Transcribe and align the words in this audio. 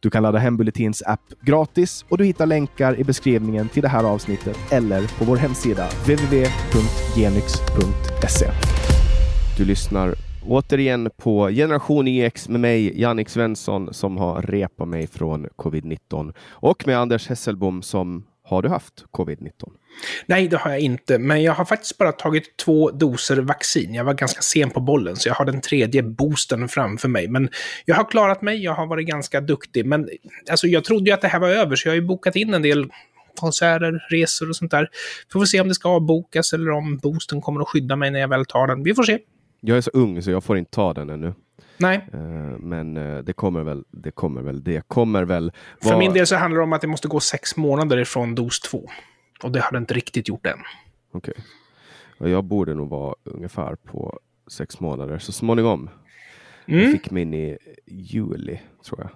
Du 0.00 0.10
kan 0.10 0.22
ladda 0.22 0.38
hem 0.38 0.56
Bulletins 0.56 1.02
app 1.06 1.20
gratis 1.40 2.04
och 2.08 2.18
du 2.18 2.24
hittar 2.24 2.46
länkar 2.46 3.00
i 3.00 3.04
beskrivningen 3.04 3.68
till 3.68 3.82
det 3.82 3.88
här 3.88 4.04
avsnittet 4.04 4.58
eller 4.70 5.18
på 5.18 5.24
vår 5.24 5.36
hemsida 5.36 5.88
www.genyx.se. 5.88 7.22
Du 9.58 9.64
lyssnar 9.64 10.14
återigen 10.46 11.10
på 11.16 11.48
Generation 11.48 12.08
EX 12.08 12.48
med 12.48 12.60
mig, 12.60 13.00
Jannik 13.00 13.28
Svensson, 13.28 13.94
som 13.94 14.16
har 14.16 14.42
repat 14.42 14.88
mig 14.88 15.06
från 15.06 15.46
covid-19 15.46 16.34
och 16.48 16.86
med 16.86 16.98
Anders 16.98 17.28
Hesselbom 17.28 17.82
som 17.82 18.24
har 18.44 18.62
du 18.62 18.68
haft 18.68 19.04
covid-19? 19.12 19.72
Nej, 20.26 20.48
det 20.48 20.56
har 20.56 20.70
jag 20.70 20.80
inte. 20.80 21.18
Men 21.18 21.42
jag 21.42 21.52
har 21.52 21.64
faktiskt 21.64 21.98
bara 21.98 22.12
tagit 22.12 22.56
två 22.56 22.90
doser 22.90 23.36
vaccin. 23.36 23.94
Jag 23.94 24.04
var 24.04 24.14
ganska 24.14 24.40
sen 24.40 24.70
på 24.70 24.80
bollen, 24.80 25.16
så 25.16 25.28
jag 25.28 25.34
har 25.34 25.44
den 25.44 25.60
tredje 25.60 26.02
boosten 26.02 26.68
framför 26.68 27.08
mig. 27.08 27.28
Men 27.28 27.48
jag 27.84 27.94
har 27.94 28.04
klarat 28.04 28.42
mig, 28.42 28.64
jag 28.64 28.74
har 28.74 28.86
varit 28.86 29.06
ganska 29.06 29.40
duktig. 29.40 29.86
Men 29.86 30.08
alltså, 30.50 30.66
jag 30.66 30.84
trodde 30.84 31.10
ju 31.10 31.14
att 31.14 31.20
det 31.20 31.28
här 31.28 31.40
var 31.40 31.48
över, 31.48 31.76
så 31.76 31.88
jag 31.88 31.92
har 31.92 32.00
ju 32.00 32.06
bokat 32.06 32.36
in 32.36 32.54
en 32.54 32.62
del 32.62 32.86
konserter, 33.36 34.06
resor 34.10 34.48
och 34.48 34.56
sånt 34.56 34.70
där. 34.70 34.88
Vi 35.28 35.32
får 35.32 35.44
se 35.44 35.60
om 35.60 35.68
det 35.68 35.74
ska 35.74 35.88
avbokas 35.88 36.52
eller 36.52 36.70
om 36.70 36.98
boosten 36.98 37.40
kommer 37.40 37.60
att 37.60 37.68
skydda 37.68 37.96
mig 37.96 38.10
när 38.10 38.20
jag 38.20 38.28
väl 38.28 38.46
tar 38.46 38.66
den. 38.66 38.82
Vi 38.82 38.94
får 38.94 39.02
se. 39.02 39.18
Jag 39.60 39.76
är 39.76 39.80
så 39.80 39.90
ung 39.90 40.22
så 40.22 40.30
jag 40.30 40.44
får 40.44 40.58
inte 40.58 40.70
ta 40.70 40.94
den 40.94 41.10
ännu. 41.10 41.34
Nej. 41.76 42.08
Uh, 42.14 42.20
men 42.58 42.96
uh, 42.96 43.24
det 43.24 43.32
kommer 43.32 43.62
väl. 43.62 43.84
Det 43.90 44.10
kommer 44.10 44.42
väl. 44.42 44.64
Det 44.64 44.88
kommer 44.88 45.24
väl. 45.24 45.52
För 45.82 45.96
min 45.96 46.12
del 46.12 46.26
så 46.26 46.36
handlar 46.36 46.58
det 46.58 46.64
om 46.64 46.72
att 46.72 46.80
det 46.80 46.86
måste 46.86 47.08
gå 47.08 47.20
sex 47.20 47.56
månader 47.56 47.98
ifrån 47.98 48.34
dos 48.34 48.60
två. 48.60 48.90
Och 49.44 49.52
det 49.52 49.60
har 49.60 49.72
det 49.72 49.78
inte 49.78 49.94
riktigt 49.94 50.28
gjort 50.28 50.46
än. 50.46 50.58
Okej. 51.12 51.34
Okay. 52.18 52.30
Jag 52.30 52.44
borde 52.44 52.74
nog 52.74 52.88
vara 52.88 53.14
ungefär 53.24 53.74
på 53.74 54.20
sex 54.46 54.80
månader 54.80 55.18
så 55.18 55.32
småningom. 55.32 55.90
Mm. 56.66 56.82
Jag 56.82 56.92
fick 56.92 57.10
min 57.10 57.34
i 57.34 57.58
juli, 57.86 58.60
tror 58.86 59.00
jag. 59.00 59.10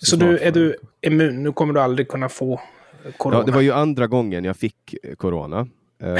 Så, 0.00 0.06
så 0.06 0.16
du, 0.16 0.38
är 0.38 0.52
du 0.52 0.76
immun? 1.00 1.42
Nu 1.42 1.52
kommer 1.52 1.74
du 1.74 1.80
aldrig 1.80 2.08
kunna 2.08 2.28
få 2.28 2.60
corona? 3.16 3.38
Ja, 3.40 3.46
det 3.46 3.52
var 3.52 3.60
ju 3.60 3.72
andra 3.72 4.06
gången 4.06 4.44
jag 4.44 4.56
fick 4.56 4.94
corona. 5.16 5.60
Uh, 6.02 6.18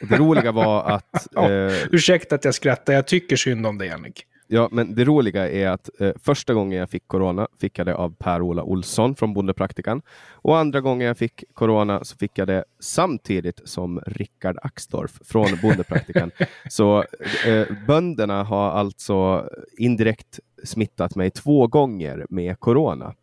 det 0.00 0.16
roliga 0.16 0.52
var 0.52 0.90
att... 0.90 1.26
ja, 1.30 1.48
ursäkta 1.92 2.34
att 2.34 2.44
jag 2.44 2.54
skrattar, 2.54 2.92
jag 2.92 3.06
tycker 3.06 3.36
synd 3.36 3.66
om 3.66 3.78
dig, 3.78 3.88
Jannik. 3.88 4.24
Ja, 4.50 4.68
men 4.72 4.94
det 4.94 5.04
roliga 5.04 5.50
är 5.50 5.68
att 5.68 5.90
eh, 6.00 6.12
första 6.22 6.54
gången 6.54 6.78
jag 6.78 6.90
fick 6.90 7.08
corona 7.08 7.48
fick 7.60 7.78
jag 7.78 7.86
det 7.86 7.94
av 7.94 8.14
Per-Ola 8.18 8.62
Olsson 8.62 9.14
från 9.14 9.34
Bondepraktikan. 9.34 10.02
Och 10.32 10.58
andra 10.58 10.80
gången 10.80 11.06
jag 11.06 11.18
fick 11.18 11.44
corona 11.54 12.04
så 12.04 12.16
fick 12.16 12.38
jag 12.38 12.48
det 12.48 12.64
samtidigt 12.80 13.60
som 13.64 14.00
Rickard 14.06 14.58
Axdorff 14.62 15.18
från 15.24 15.46
Bondepraktikan. 15.62 16.30
så 16.70 17.04
eh, 17.46 17.66
bönderna 17.86 18.42
har 18.42 18.70
alltså 18.70 19.48
indirekt 19.78 20.40
smittat 20.64 21.16
mig 21.16 21.30
två 21.30 21.66
gånger 21.66 22.26
med 22.30 22.60
corona. 22.60 23.14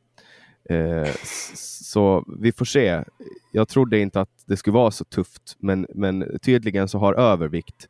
Eh, 0.70 1.12
så 1.56 2.26
vi 2.40 2.52
får 2.52 2.66
se. 2.66 3.04
Jag 3.52 3.68
trodde 3.68 4.00
inte 4.00 4.22
att 4.22 4.44
det 4.46 4.58
skulle 4.58 4.74
vara 4.74 4.92
så 4.92 5.06
tufft, 5.06 5.56
men, 5.60 5.88
men 5.96 6.40
tydligen 6.42 6.88
så 6.88 6.98
har 6.98 7.14
övervikt 7.14 7.88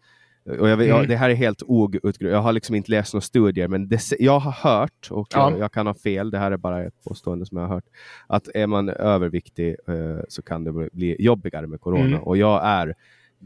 och 0.49 0.69
jag, 0.69 0.81
jag, 0.81 0.97
mm. 0.97 1.07
det 1.07 1.15
här 1.15 1.29
är 1.29 1.33
helt 1.33 1.63
outgrundat. 1.63 2.21
Jag 2.21 2.41
har 2.41 2.53
liksom 2.53 2.75
inte 2.75 2.91
läst 2.91 3.13
några 3.13 3.21
studier, 3.21 3.67
men 3.67 3.87
det, 3.87 4.01
jag 4.19 4.39
har 4.39 4.51
hört, 4.51 5.07
och 5.11 5.27
ja. 5.31 5.51
jag, 5.51 5.59
jag, 5.59 5.71
kan 5.71 5.87
ha 5.87 5.93
fel, 5.93 6.31
det 6.31 6.37
här 6.37 6.51
är 6.51 6.57
bara 6.57 6.83
ett 6.83 7.03
påstående 7.03 7.45
som 7.45 7.57
jag 7.57 7.67
har 7.67 7.75
hört, 7.75 7.85
att 8.27 8.47
är 8.53 8.67
man 8.67 8.89
överviktig 8.89 9.75
eh, 9.87 10.19
så 10.29 10.41
kan 10.41 10.63
det 10.63 10.89
bli 10.91 11.15
jobbigare 11.19 11.67
med 11.67 11.81
corona. 11.81 12.05
Mm. 12.05 12.19
Och 12.19 12.37
jag 12.37 12.65
är 12.65 12.95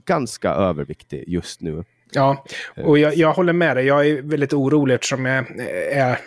ganska 0.05 0.49
överviktig 0.49 1.23
just 1.27 1.61
nu. 1.61 1.83
Ja, 2.11 2.45
eh. 2.75 2.85
och 2.85 2.99
jag, 2.99 3.15
jag, 3.15 3.33
håller 3.33 3.53
med 3.53 3.77
dig. 3.77 3.85
Jag 3.85 4.07
är 4.07 4.21
väldigt 4.21 4.53
orolig 4.53 4.95
eftersom 4.95 5.25
jag 5.25 5.59
är 5.91 6.19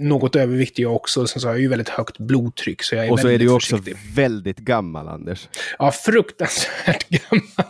något 0.00 0.36
överviktig 0.36 0.82
jag 0.82 0.96
också. 0.96 1.26
Sen 1.26 1.40
så 1.40 1.48
har 1.48 1.54
jag 1.54 1.60
ju 1.60 1.68
väldigt 1.68 1.88
högt 1.88 2.18
blodtryck. 2.18 2.82
Så 2.82 2.94
jag 2.94 3.06
är 3.06 3.12
och 3.12 3.20
så 3.20 3.28
är 3.28 3.38
du 3.38 3.52
också 3.52 3.78
väldigt 4.14 4.58
gammal, 4.58 5.08
Anders. 5.08 5.48
Ja, 5.78 5.90
fruktansvärt 5.90 7.08
gammal. 7.08 7.69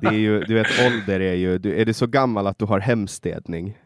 Det 0.00 0.06
är 0.06 0.12
ju, 0.12 0.40
du 0.40 0.54
vet, 0.54 0.66
ålder 0.86 1.20
är 1.20 1.34
ju... 1.34 1.58
Du, 1.58 1.80
är 1.80 1.84
du 1.84 1.92
så 1.92 2.06
gammal 2.06 2.46
att 2.46 2.58
du 2.58 2.64
har 2.64 2.80
hemstädning? 2.80 3.76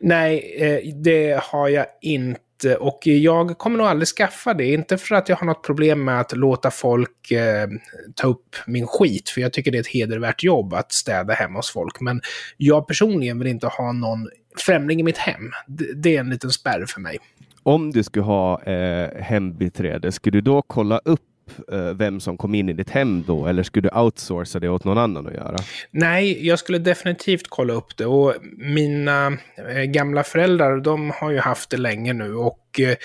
Nej, 0.00 0.56
eh, 0.58 0.94
det 0.94 1.40
har 1.42 1.68
jag 1.68 1.86
inte. 2.00 2.76
Och 2.76 3.06
jag 3.06 3.58
kommer 3.58 3.78
nog 3.78 3.86
aldrig 3.86 4.08
skaffa 4.08 4.54
det. 4.54 4.66
Inte 4.66 4.98
för 4.98 5.14
att 5.14 5.28
jag 5.28 5.36
har 5.36 5.46
något 5.46 5.66
problem 5.66 6.04
med 6.04 6.20
att 6.20 6.36
låta 6.36 6.70
folk 6.70 7.30
eh, 7.30 7.68
ta 8.14 8.28
upp 8.28 8.56
min 8.66 8.86
skit. 8.86 9.28
För 9.28 9.40
jag 9.40 9.52
tycker 9.52 9.70
det 9.70 9.78
är 9.78 9.80
ett 9.80 9.86
hedervärt 9.86 10.42
jobb 10.42 10.74
att 10.74 10.92
städa 10.92 11.34
hemma 11.34 11.58
hos 11.58 11.70
folk. 11.70 12.00
Men 12.00 12.20
jag 12.56 12.86
personligen 12.86 13.38
vill 13.38 13.48
inte 13.48 13.66
ha 13.66 13.92
någon 13.92 14.28
främling 14.58 15.00
i 15.00 15.02
mitt 15.02 15.18
hem. 15.18 15.50
Det, 15.96 16.16
är 16.16 16.20
en 16.20 16.30
liten 16.30 16.50
spärr 16.50 16.84
för 16.88 17.00
mig. 17.00 17.18
Om 17.62 17.90
du 17.90 18.02
skulle 18.02 18.24
ha 18.24 18.62
eh, 18.62 19.22
hembiträde, 19.22 20.12
skulle 20.12 20.36
du 20.36 20.40
då 20.40 20.62
kolla 20.62 20.98
upp 20.98 21.20
Eh, 21.72 21.94
vem 21.94 22.20
som 22.20 22.36
kom 22.36 22.54
in 22.54 22.68
i 22.68 22.72
ditt 22.72 22.90
hem 22.90 23.24
då? 23.26 23.46
Eller 23.46 23.62
skulle 23.62 23.88
du 23.88 23.98
outsourca 23.98 24.58
det 24.58 24.68
åt 24.68 24.84
någon 24.84 24.98
annan 24.98 25.26
att 25.26 25.34
göra? 25.34 25.56
Nej, 25.90 26.46
jag 26.46 26.58
skulle 26.58 26.78
definitivt 26.78 27.46
kolla 27.48 27.72
upp 27.72 27.96
det. 27.96 28.06
Och 28.06 28.34
mina 28.56 29.26
eh, 29.68 29.82
gamla 29.82 30.24
föräldrar, 30.24 30.80
de 30.80 31.10
har 31.10 31.30
ju 31.30 31.38
haft 31.38 31.70
det 31.70 31.76
länge 31.76 32.12
nu. 32.12 32.34
Och 32.34 32.80
eh, 32.80 32.96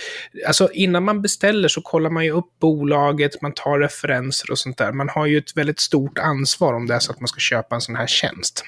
alltså 0.47 0.69
innan 0.73 1.03
man 1.03 1.21
beställer 1.21 1.67
så 1.67 1.81
kollar 1.81 2.09
man 2.09 2.25
ju 2.25 2.31
upp 2.31 2.59
bolaget, 2.59 3.41
man 3.41 3.53
tar 3.53 3.79
referenser 3.79 4.51
och 4.51 4.57
sånt 4.57 4.77
där. 4.77 4.91
Man 4.91 5.09
har 5.09 5.25
ju 5.25 5.37
ett 5.37 5.57
väldigt 5.57 5.79
stort 5.79 6.17
ansvar 6.17 6.73
om 6.73 6.87
det 6.87 6.93
är 6.93 6.99
så 6.99 7.11
att 7.11 7.19
man 7.19 7.27
ska 7.27 7.39
köpa 7.39 7.75
en 7.75 7.81
sån 7.81 7.95
här 7.95 8.07
tjänst. 8.07 8.63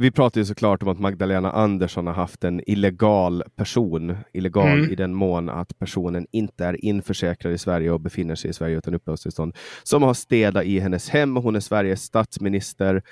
Vi 0.00 0.10
pratar 0.10 0.40
ju 0.40 0.44
såklart 0.44 0.82
om 0.82 0.88
att 0.88 0.98
Magdalena 0.98 1.50
Andersson 1.50 2.06
har 2.06 2.14
haft 2.14 2.44
en 2.44 2.60
illegal 2.66 3.44
person, 3.56 4.16
illegal 4.32 4.78
mm. 4.78 4.90
i 4.90 4.94
den 4.94 5.14
mån 5.14 5.48
att 5.48 5.78
personen 5.78 6.26
inte 6.30 6.64
är 6.64 6.84
införsäkrad 6.84 7.52
i 7.52 7.58
Sverige 7.58 7.90
och 7.90 8.00
befinner 8.00 8.34
sig 8.34 8.50
i 8.50 8.52
Sverige 8.52 8.78
utan 8.78 8.94
uppehållstillstånd, 8.94 9.56
som 9.82 10.02
har 10.02 10.14
städat 10.14 10.64
i 10.64 10.78
hennes 10.78 11.08
hem. 11.08 11.36
Hon 11.36 11.56
är 11.56 11.60
Sveriges 11.60 12.02
statsminister. 12.02 13.02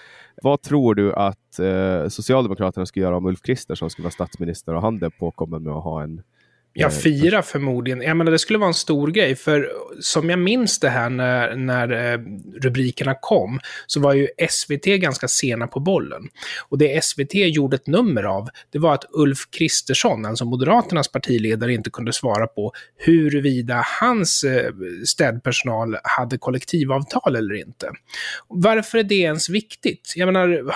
Vad 0.43 0.63
tror 0.63 0.95
du 0.95 1.15
att 1.15 1.59
eh, 1.59 2.09
Socialdemokraterna 2.09 2.87
skulle 2.87 3.05
göra 3.05 3.17
om 3.17 3.27
Ulf 3.27 3.43
Kristersson 3.43 3.91
skulle 3.91 4.05
vara 4.05 4.13
statsminister 4.13 4.75
och 4.75 4.83
han 4.83 5.03
är 5.03 5.11
påkommen 5.11 5.63
med 5.63 5.73
att 5.73 5.85
ha 5.85 6.03
en 6.03 6.23
Ja, 6.81 6.87
eh, 6.87 6.93
fyra 6.93 7.43
förmodligen. 7.43 8.03
Jag 8.03 8.17
menar, 8.17 8.33
det 8.33 8.39
skulle 8.39 8.59
vara 8.59 8.69
en 8.69 8.75
stor 8.75 9.09
grej, 9.09 9.37
för 9.37 9.73
som 10.01 10.31
jag 10.31 10.39
minns 10.39 10.81
det 10.81 10.89
här 10.89 11.11
när, 11.11 11.57
när 11.57 12.13
eh, 12.13 12.19
rubrikerna 12.63 13.15
kom, 13.21 13.61
så 13.87 14.01
var 14.01 14.15
ju 14.15 14.29
SVT 14.51 14.85
ganska 14.85 15.29
sena 15.29 15.67
på 15.67 15.81
bollen. 15.81 16.29
Och 16.69 16.79
det 16.79 17.05
SVT 17.05 17.35
gjorde 17.35 17.77
ett 17.77 17.87
nummer 17.87 18.23
av, 18.23 18.49
det 18.73 18.79
var 18.79 18.95
att 18.95 19.05
Ulf 19.13 19.39
Kristersson, 19.51 20.27
alltså 20.27 20.45
Moderaternas 20.45 21.13
partiledare, 21.13 21.73
inte 21.73 21.91
kunde 21.91 22.13
svara 22.13 22.47
på 22.47 22.73
huruvida 22.97 23.85
hans 24.01 24.45
eh, 24.45 24.73
städpersonal 25.07 25.97
hade 26.03 26.39
kollektivavtal 26.39 27.37
eller 27.37 27.55
inte. 27.55 27.91
Varför 28.49 28.99
är 28.99 29.03
det 29.03 29.15
ens 29.15 29.49
viktigt? 29.49 30.13
Jag 30.17 30.27
menar, 30.27 30.73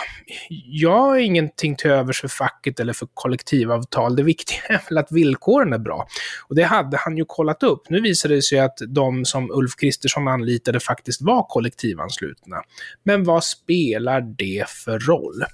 jag 0.67 0.99
har 0.99 1.19
ingenting 1.19 1.77
till 1.77 1.91
övers 1.91 2.21
för 2.21 2.29
facket 2.29 2.81
eller 2.81 2.93
för 2.93 3.09
kollektivavtal. 3.15 4.17
Det 4.17 4.23
viktiga 4.23 4.61
är 4.69 4.81
väl 4.89 4.99
att 4.99 5.13
villkoren 5.13 5.73
är 5.73 5.79
bra 5.79 5.92
bra. 5.93 6.07
Och 6.49 6.55
det 6.55 6.63
hade 6.63 6.97
han 6.97 7.17
ju 7.17 7.25
kollat 7.25 7.63
upp. 7.63 7.91
Nu 7.91 8.01
visade 8.01 8.35
det 8.35 8.43
sig 8.43 8.61
att 8.61 8.79
de 8.89 9.25
som 9.25 9.51
Ulf 9.51 9.77
Kristersson 9.77 10.29
anlitade 10.29 10.81
faktiskt 10.81 11.23
var 11.23 11.43
kollektivanslutna. 11.43 12.57
Men 13.03 13.25
vad 13.25 13.45
spelar 13.45 14.21
det 14.21 14.69
för 14.69 14.99
roll? 14.99 15.45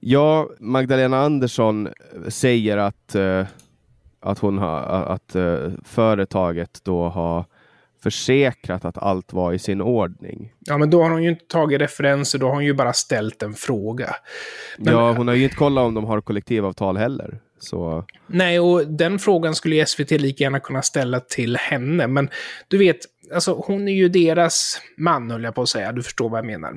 Ja, 0.00 0.48
Magdalena 0.60 1.20
Andersson 1.20 1.88
säger 2.28 2.76
att, 2.76 3.16
uh, 3.16 3.46
att, 4.20 4.38
hon 4.38 4.58
har, 4.58 4.80
att 4.82 5.36
uh, 5.36 5.70
företaget 5.84 6.80
då 6.84 7.08
har 7.08 7.44
försäkrat 8.02 8.84
att 8.84 8.98
allt 8.98 9.32
var 9.32 9.52
i 9.52 9.58
sin 9.58 9.80
ordning. 9.80 10.52
Ja, 10.60 10.78
men 10.78 10.90
då 10.90 11.02
har 11.02 11.10
hon 11.10 11.22
ju 11.22 11.30
inte 11.30 11.44
tagit 11.44 11.80
referenser, 11.80 12.38
då 12.38 12.46
har 12.46 12.54
hon 12.54 12.64
ju 12.64 12.74
bara 12.74 12.92
ställt 12.92 13.42
en 13.42 13.54
fråga. 13.54 14.14
Men... 14.78 14.92
Ja, 14.92 15.12
hon 15.12 15.28
har 15.28 15.34
ju 15.34 15.44
inte 15.44 15.56
kollat 15.56 15.84
om 15.84 15.94
de 15.94 16.04
har 16.04 16.20
kollektivavtal 16.20 16.96
heller. 16.96 17.40
Så... 17.60 18.04
Nej, 18.26 18.60
och 18.60 18.86
den 18.86 19.18
frågan 19.18 19.54
skulle 19.54 19.76
ju 19.76 19.86
SVT 19.86 20.10
lika 20.10 20.44
gärna 20.44 20.60
kunna 20.60 20.82
ställa 20.82 21.20
till 21.20 21.56
henne. 21.56 22.06
Men 22.06 22.30
du 22.68 22.78
vet, 22.78 22.98
alltså 23.34 23.62
hon 23.66 23.88
är 23.88 23.92
ju 23.92 24.08
deras 24.08 24.80
man, 24.96 25.30
höll 25.30 25.44
jag 25.44 25.54
på 25.54 25.62
att 25.62 25.68
säga. 25.68 25.92
Du 25.92 26.02
förstår 26.02 26.28
vad 26.28 26.38
jag 26.38 26.46
menar. 26.46 26.76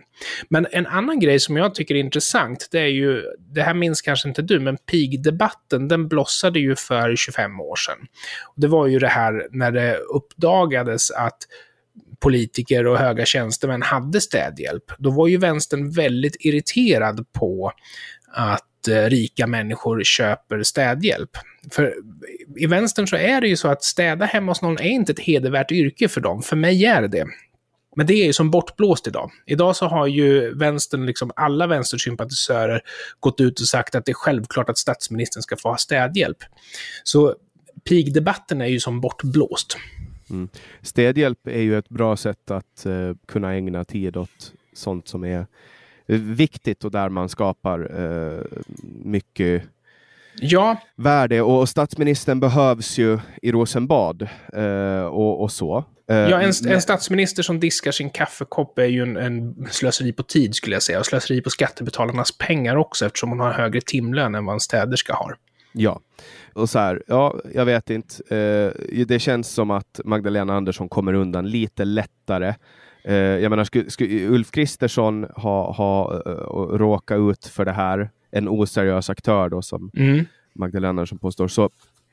Men 0.49 0.67
en 0.71 0.87
annan 0.87 1.19
grej 1.19 1.39
som 1.39 1.57
jag 1.57 1.75
tycker 1.75 1.95
är 1.95 1.99
intressant, 1.99 2.67
det 2.71 2.79
är 2.79 2.87
ju, 2.87 3.23
det 3.39 3.61
här 3.61 3.73
minns 3.73 4.01
kanske 4.01 4.29
inte 4.29 4.41
du, 4.41 4.59
men 4.59 4.77
pigdebatten, 4.77 5.87
den 5.87 6.07
blossade 6.07 6.59
ju 6.59 6.75
för 6.75 7.15
25 7.15 7.59
år 7.59 7.75
sedan. 7.75 8.07
Och 8.47 8.61
det 8.61 8.67
var 8.67 8.87
ju 8.87 8.99
det 8.99 9.07
här 9.07 9.47
när 9.51 9.71
det 9.71 9.97
uppdagades 9.97 11.11
att 11.11 11.37
politiker 12.19 12.87
och 12.87 12.97
höga 12.97 13.25
tjänstemän 13.25 13.81
hade 13.81 14.21
städhjälp, 14.21 14.83
då 14.97 15.11
var 15.11 15.27
ju 15.27 15.37
vänstern 15.37 15.91
väldigt 15.91 16.35
irriterad 16.39 17.25
på 17.33 17.71
att 18.33 18.65
Eh, 18.87 19.09
rika 19.09 19.47
människor 19.47 20.03
köper 20.03 20.63
städhjälp. 20.63 21.29
För 21.71 21.93
i 22.57 22.65
vänstern 22.65 23.07
så 23.07 23.15
är 23.15 23.41
det 23.41 23.47
ju 23.47 23.57
så 23.57 23.67
att 23.67 23.83
städa 23.83 24.25
hemma 24.25 24.51
hos 24.51 24.61
någon 24.61 24.77
är 24.77 24.89
inte 24.89 25.11
ett 25.11 25.19
hedervärt 25.19 25.71
yrke 25.71 26.07
för 26.07 26.21
dem. 26.21 26.41
För 26.41 26.55
mig 26.55 26.85
är 26.85 27.01
det 27.01 27.07
det. 27.07 27.25
Men 27.95 28.07
det 28.07 28.13
är 28.13 28.25
ju 28.25 28.33
som 28.33 28.51
bortblåst 28.51 29.07
idag. 29.07 29.31
Idag 29.45 29.75
så 29.75 29.85
har 29.85 30.07
ju 30.07 30.53
vänstern, 30.53 31.05
liksom 31.05 31.31
alla 31.35 31.67
vänstersympatisörer, 31.67 32.81
gått 33.19 33.41
ut 33.41 33.59
och 33.59 33.67
sagt 33.67 33.95
att 33.95 34.05
det 34.05 34.11
är 34.11 34.13
självklart 34.13 34.69
att 34.69 34.77
statsministern 34.77 35.43
ska 35.43 35.57
få 35.57 35.69
ha 35.69 35.77
städhjälp. 35.77 36.37
Så 37.03 37.35
pigdebatten 37.89 38.61
är 38.61 38.65
ju 38.65 38.79
som 38.79 39.01
bortblåst. 39.01 39.77
Mm. 40.29 40.49
Städhjälp 40.81 41.47
är 41.47 41.61
ju 41.61 41.77
ett 41.77 41.89
bra 41.89 42.17
sätt 42.17 42.51
att 42.51 42.85
eh, 42.85 43.11
kunna 43.27 43.53
ägna 43.53 43.83
tid 43.83 44.17
åt 44.17 44.53
sånt 44.73 45.07
som 45.07 45.23
är 45.23 45.47
viktigt 46.17 46.83
och 46.83 46.91
där 46.91 47.09
man 47.09 47.29
skapar 47.29 47.99
uh, 47.99 48.41
mycket 49.03 49.63
ja. 50.35 50.77
värde. 50.95 51.41
Och 51.41 51.69
statsministern 51.69 52.39
behövs 52.39 52.97
ju 52.97 53.19
i 53.41 53.51
Rosenbad 53.51 54.27
uh, 54.57 55.03
och, 55.03 55.41
och 55.41 55.51
så. 55.51 55.85
Ja, 56.05 56.41
en, 56.41 56.51
en, 56.67 56.81
statsminister 56.81 57.43
som 57.43 57.59
diskar 57.59 57.91
sin 57.91 58.09
kaffekopp 58.09 58.79
är 58.79 58.85
ju 58.85 59.01
en, 59.03 59.17
en, 59.17 59.67
slöseri 59.71 60.13
på 60.13 60.23
tid 60.23 60.55
skulle 60.55 60.75
jag 60.75 60.83
säga. 60.83 60.99
Och 60.99 61.05
slöseri 61.05 61.41
på 61.41 61.49
skattebetalarnas 61.49 62.37
pengar 62.37 62.75
också 62.75 63.05
eftersom 63.05 63.29
hon 63.29 63.39
har 63.39 63.51
högre 63.51 63.81
timlön 63.81 64.35
än 64.35 64.45
vad 64.45 64.53
en 64.53 64.59
städerska 64.59 65.13
har. 65.13 65.37
Ja, 65.73 65.99
och 66.53 66.69
så 66.69 66.79
här, 66.79 67.03
ja, 67.07 67.39
jag 67.53 67.65
vet 67.65 67.89
inte. 67.89 68.35
Eh, 68.35 69.05
det 69.05 69.19
känns 69.19 69.49
som 69.49 69.71
att 69.71 69.99
Magdalena 70.05 70.55
Andersson 70.55 70.89
kommer 70.89 71.13
undan 71.13 71.49
lite 71.49 71.85
lättare. 71.85 72.53
Eh, 73.03 73.15
jag 73.15 73.49
menar, 73.49 73.63
skulle, 73.63 73.89
skulle 73.89 74.27
Ulf 74.27 74.51
Kristersson 74.51 75.27
ha, 75.35 75.71
ha 75.71 76.21
uh, 76.27 76.77
råkat 76.77 77.19
ut 77.19 77.45
för 77.45 77.65
det 77.65 77.71
här, 77.71 78.09
en 78.31 78.47
oseriös 78.47 79.09
aktör 79.09 79.49
då 79.49 79.61
som 79.61 79.91
mm. 79.93 80.25
Magdalena 80.53 80.89
Andersson 80.89 81.17
påstår, 81.17 81.47
så 81.47 81.69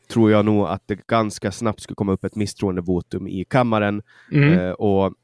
tror 0.09 0.31
jag 0.31 0.45
nog 0.45 0.67
att 0.67 0.83
det 0.87 1.07
ganska 1.07 1.53
snabbt 1.53 1.81
skulle 1.81 1.95
komma 1.95 2.13
upp 2.13 2.25
ett 2.25 2.37
misstroendevotum 2.37 3.29
i 3.29 3.45
kammaren. 3.45 4.03
Mm. 4.33 4.59
Eh, 4.59 4.71
och 4.71 5.15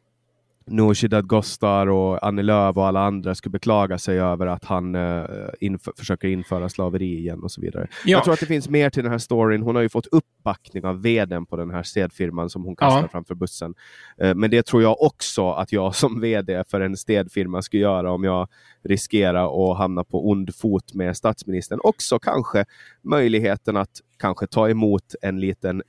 Nooshi 0.67 1.09
Dadgostar 1.09 1.87
och 1.87 2.27
Annie 2.27 2.43
Lööf 2.43 2.77
och 2.77 2.87
alla 2.87 3.01
andra 3.01 3.35
skulle 3.35 3.51
beklaga 3.51 3.99
sig 3.99 4.21
över 4.21 4.47
att 4.47 4.65
han 4.65 4.95
uh, 4.95 5.27
inför, 5.61 5.93
försöker 5.99 6.29
införa 6.29 6.69
slaveri 6.69 7.19
igen 7.19 7.43
och 7.43 7.51
så 7.51 7.61
vidare. 7.61 7.87
Ja. 7.91 8.11
Jag 8.11 8.25
tror 8.25 8.35
att 8.35 8.41
det 8.41 8.47
finns 8.47 8.69
mer 8.69 8.91
till 8.91 9.03
den 9.03 9.13
här 9.13 9.19
storyn. 9.19 9.63
Hon 9.63 9.75
har 9.75 9.83
ju 9.83 9.89
fått 9.89 10.07
uppbackning 10.07 10.85
av 10.85 11.03
vdn 11.03 11.47
på 11.47 11.57
den 11.57 11.71
här 11.71 11.83
städfirman 11.83 12.51
som 12.51 12.65
hon 12.65 12.77
kastar 12.77 13.03
ja. 13.03 13.09
framför 13.09 13.35
bussen. 13.35 13.75
Uh, 14.23 14.35
men 14.35 14.51
det 14.51 14.67
tror 14.67 14.83
jag 14.83 15.03
också 15.03 15.51
att 15.51 15.73
jag 15.73 15.95
som 16.05 16.21
vd 16.21 16.65
för 16.71 16.81
en 16.81 16.97
städfirma 16.97 17.63
skulle 17.63 17.83
göra 17.83 18.13
om 18.13 18.25
jag 18.25 18.49
riskerar 18.85 19.73
att 19.73 19.79
hamna 19.79 20.05
på 20.05 20.31
ond 20.31 20.55
fot 20.55 20.95
med 20.95 21.17
statsministern. 21.17 21.81
Också 21.83 22.19
kanske 22.19 22.65
möjligheten 23.03 23.77
att 23.77 24.01
kanske 24.19 24.47
ta 24.47 24.69
emot 24.69 25.15
en 25.23 25.41
liten 25.41 25.83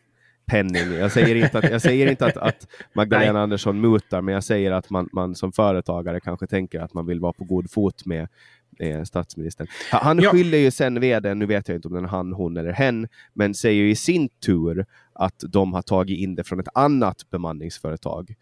penning. 0.46 0.94
Jag 0.94 1.12
säger 1.12 1.36
inte 1.36 1.58
att, 1.58 1.72
jag 1.72 1.82
säger 1.82 2.08
inte 2.08 2.26
att, 2.26 2.38
att 2.38 2.68
Magdalena 2.94 3.42
Andersson 3.42 3.82
mutar, 3.82 4.22
men 4.22 4.34
jag 4.34 4.44
säger 4.44 4.72
att 4.72 4.90
man, 4.90 5.10
man 5.12 5.36
som 5.36 5.52
företagare 5.52 6.20
kanske 6.20 6.48
tänker 6.48 6.80
att 6.80 6.94
man 6.94 7.06
vill 7.06 7.20
vara 7.20 7.34
på 7.34 7.44
god 7.44 7.72
fot 7.72 8.06
med, 8.06 8.28
med 8.80 9.08
statsministern. 9.08 9.68
Han 9.92 10.20
ja. 10.20 10.32
skyller 10.32 10.58
ju 10.58 10.72
sen 10.72 11.00
vdn, 11.00 11.40
nu 11.40 11.46
vet 11.46 11.68
jag 11.68 11.78
inte 11.78 11.88
om 11.88 11.94
det 11.94 12.00
är 12.00 12.04
han, 12.04 12.34
hon 12.34 12.58
eller 12.58 12.72
hen, 12.72 13.08
men 13.34 13.54
säger 13.54 13.84
i 13.84 13.96
sin 13.96 14.30
tur 14.30 14.86
att 15.14 15.44
de 15.48 15.74
har 15.74 15.82
tagit 15.82 16.20
in 16.20 16.36
det 16.36 16.44
från 16.44 16.60
ett 16.60 16.68
annat 16.74 17.30
bemanningsföretag. 17.30 18.36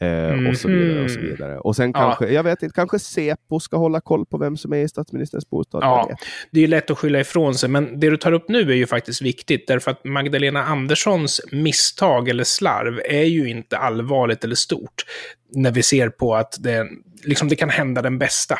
Mm 0.00 0.46
och 0.46 0.56
så 0.56 0.68
vidare. 0.68 1.04
Och 1.04 1.10
så 1.10 1.18
mhm. 1.18 1.28
vidare. 1.28 1.58
Och 1.58 1.76
sen 1.76 1.92
kanske, 1.92 2.26
ja. 2.26 2.32
jag 2.32 2.42
vet 2.42 2.62
inte, 2.62 2.74
kanske 2.74 2.98
Säpo 2.98 3.60
ska 3.60 3.76
hålla 3.76 4.00
koll 4.00 4.26
på 4.26 4.38
vem 4.38 4.56
som 4.56 4.72
är 4.72 4.76
i 4.76 4.88
statsministerns 4.88 5.50
bostad. 5.50 5.82
Ja, 5.82 6.10
det 6.50 6.64
är 6.64 6.68
lätt 6.68 6.90
att 6.90 6.98
skylla 6.98 7.20
ifrån 7.20 7.54
sig, 7.54 7.68
men 7.68 8.00
det 8.00 8.10
du 8.10 8.16
tar 8.16 8.32
upp 8.32 8.48
nu 8.48 8.60
är 8.60 8.76
ju 8.76 8.86
faktiskt 8.86 9.22
viktigt, 9.22 9.66
därför 9.66 9.90
att 9.90 10.04
Magdalena 10.04 10.64
Anderssons 10.64 11.40
misstag 11.52 12.28
eller 12.28 12.44
slarv 12.44 13.00
är 13.04 13.24
ju 13.24 13.48
inte 13.48 13.78
allvarligt 13.78 14.44
eller 14.44 14.54
stort, 14.54 15.04
när 15.54 15.70
vi 15.70 15.82
ser 15.82 16.08
på 16.08 16.34
att 16.34 16.56
det, 16.60 16.86
liksom 17.24 17.48
det 17.48 17.56
kan 17.56 17.70
hända 17.70 18.02
den 18.02 18.18
bästa 18.18 18.58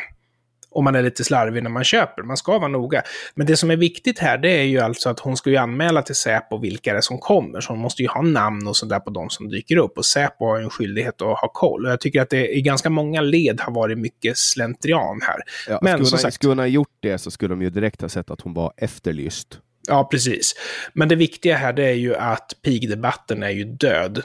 om 0.71 0.83
man 0.83 0.95
är 0.95 1.03
lite 1.03 1.23
slarvig 1.23 1.63
när 1.63 1.69
man 1.69 1.83
köper. 1.83 2.23
Man 2.23 2.37
ska 2.37 2.59
vara 2.59 2.67
noga. 2.67 3.01
Men 3.35 3.47
det 3.47 3.57
som 3.57 3.71
är 3.71 3.75
viktigt 3.75 4.19
här, 4.19 4.37
det 4.37 4.49
är 4.49 4.63
ju 4.63 4.79
alltså 4.79 5.09
att 5.09 5.19
hon 5.19 5.37
ska 5.37 5.49
ju 5.49 5.57
anmäla 5.57 6.01
till 6.01 6.15
Säpo 6.15 6.57
vilka 6.57 6.91
det 6.91 6.97
är 6.97 7.01
som 7.01 7.17
kommer. 7.17 7.61
Så 7.61 7.73
hon 7.73 7.79
måste 7.79 8.01
ju 8.01 8.07
ha 8.07 8.21
namn 8.21 8.67
och 8.67 8.75
sådär 8.75 8.99
på 8.99 9.09
de 9.09 9.29
som 9.29 9.49
dyker 9.49 9.77
upp. 9.77 9.97
Och 9.97 10.05
Säpo 10.05 10.45
har 10.45 10.57
ju 10.57 10.63
en 10.63 10.69
skyldighet 10.69 11.21
att 11.21 11.39
ha 11.39 11.51
koll. 11.53 11.85
Och 11.85 11.91
jag 11.91 11.99
tycker 11.99 12.21
att 12.21 12.29
det 12.29 12.47
i 12.57 12.61
ganska 12.61 12.89
många 12.89 13.21
led 13.21 13.61
har 13.61 13.73
varit 13.73 13.97
mycket 13.97 14.37
slentrian 14.37 15.21
här. 15.21 15.37
Ja, 15.67 15.79
Men 15.81 15.93
skulle, 15.93 16.05
som 16.05 16.19
sagt, 16.19 16.33
skulle 16.33 16.51
hon 16.51 16.59
ha 16.59 16.67
gjort 16.67 16.97
det 16.99 17.17
så 17.17 17.31
skulle 17.31 17.53
de 17.53 17.61
ju 17.61 17.69
direkt 17.69 18.01
ha 18.01 18.09
sett 18.09 18.31
att 18.31 18.41
hon 18.41 18.53
var 18.53 18.73
efterlyst. 18.77 19.59
Ja, 19.87 20.07
precis. 20.11 20.55
Men 20.93 21.09
det 21.09 21.15
viktiga 21.15 21.55
här 21.55 21.73
det 21.73 21.85
är 21.85 21.93
ju 21.93 22.15
att 22.15 22.53
pigdebatten 22.61 23.43
är 23.43 23.49
ju 23.49 23.63
död. 23.63 24.21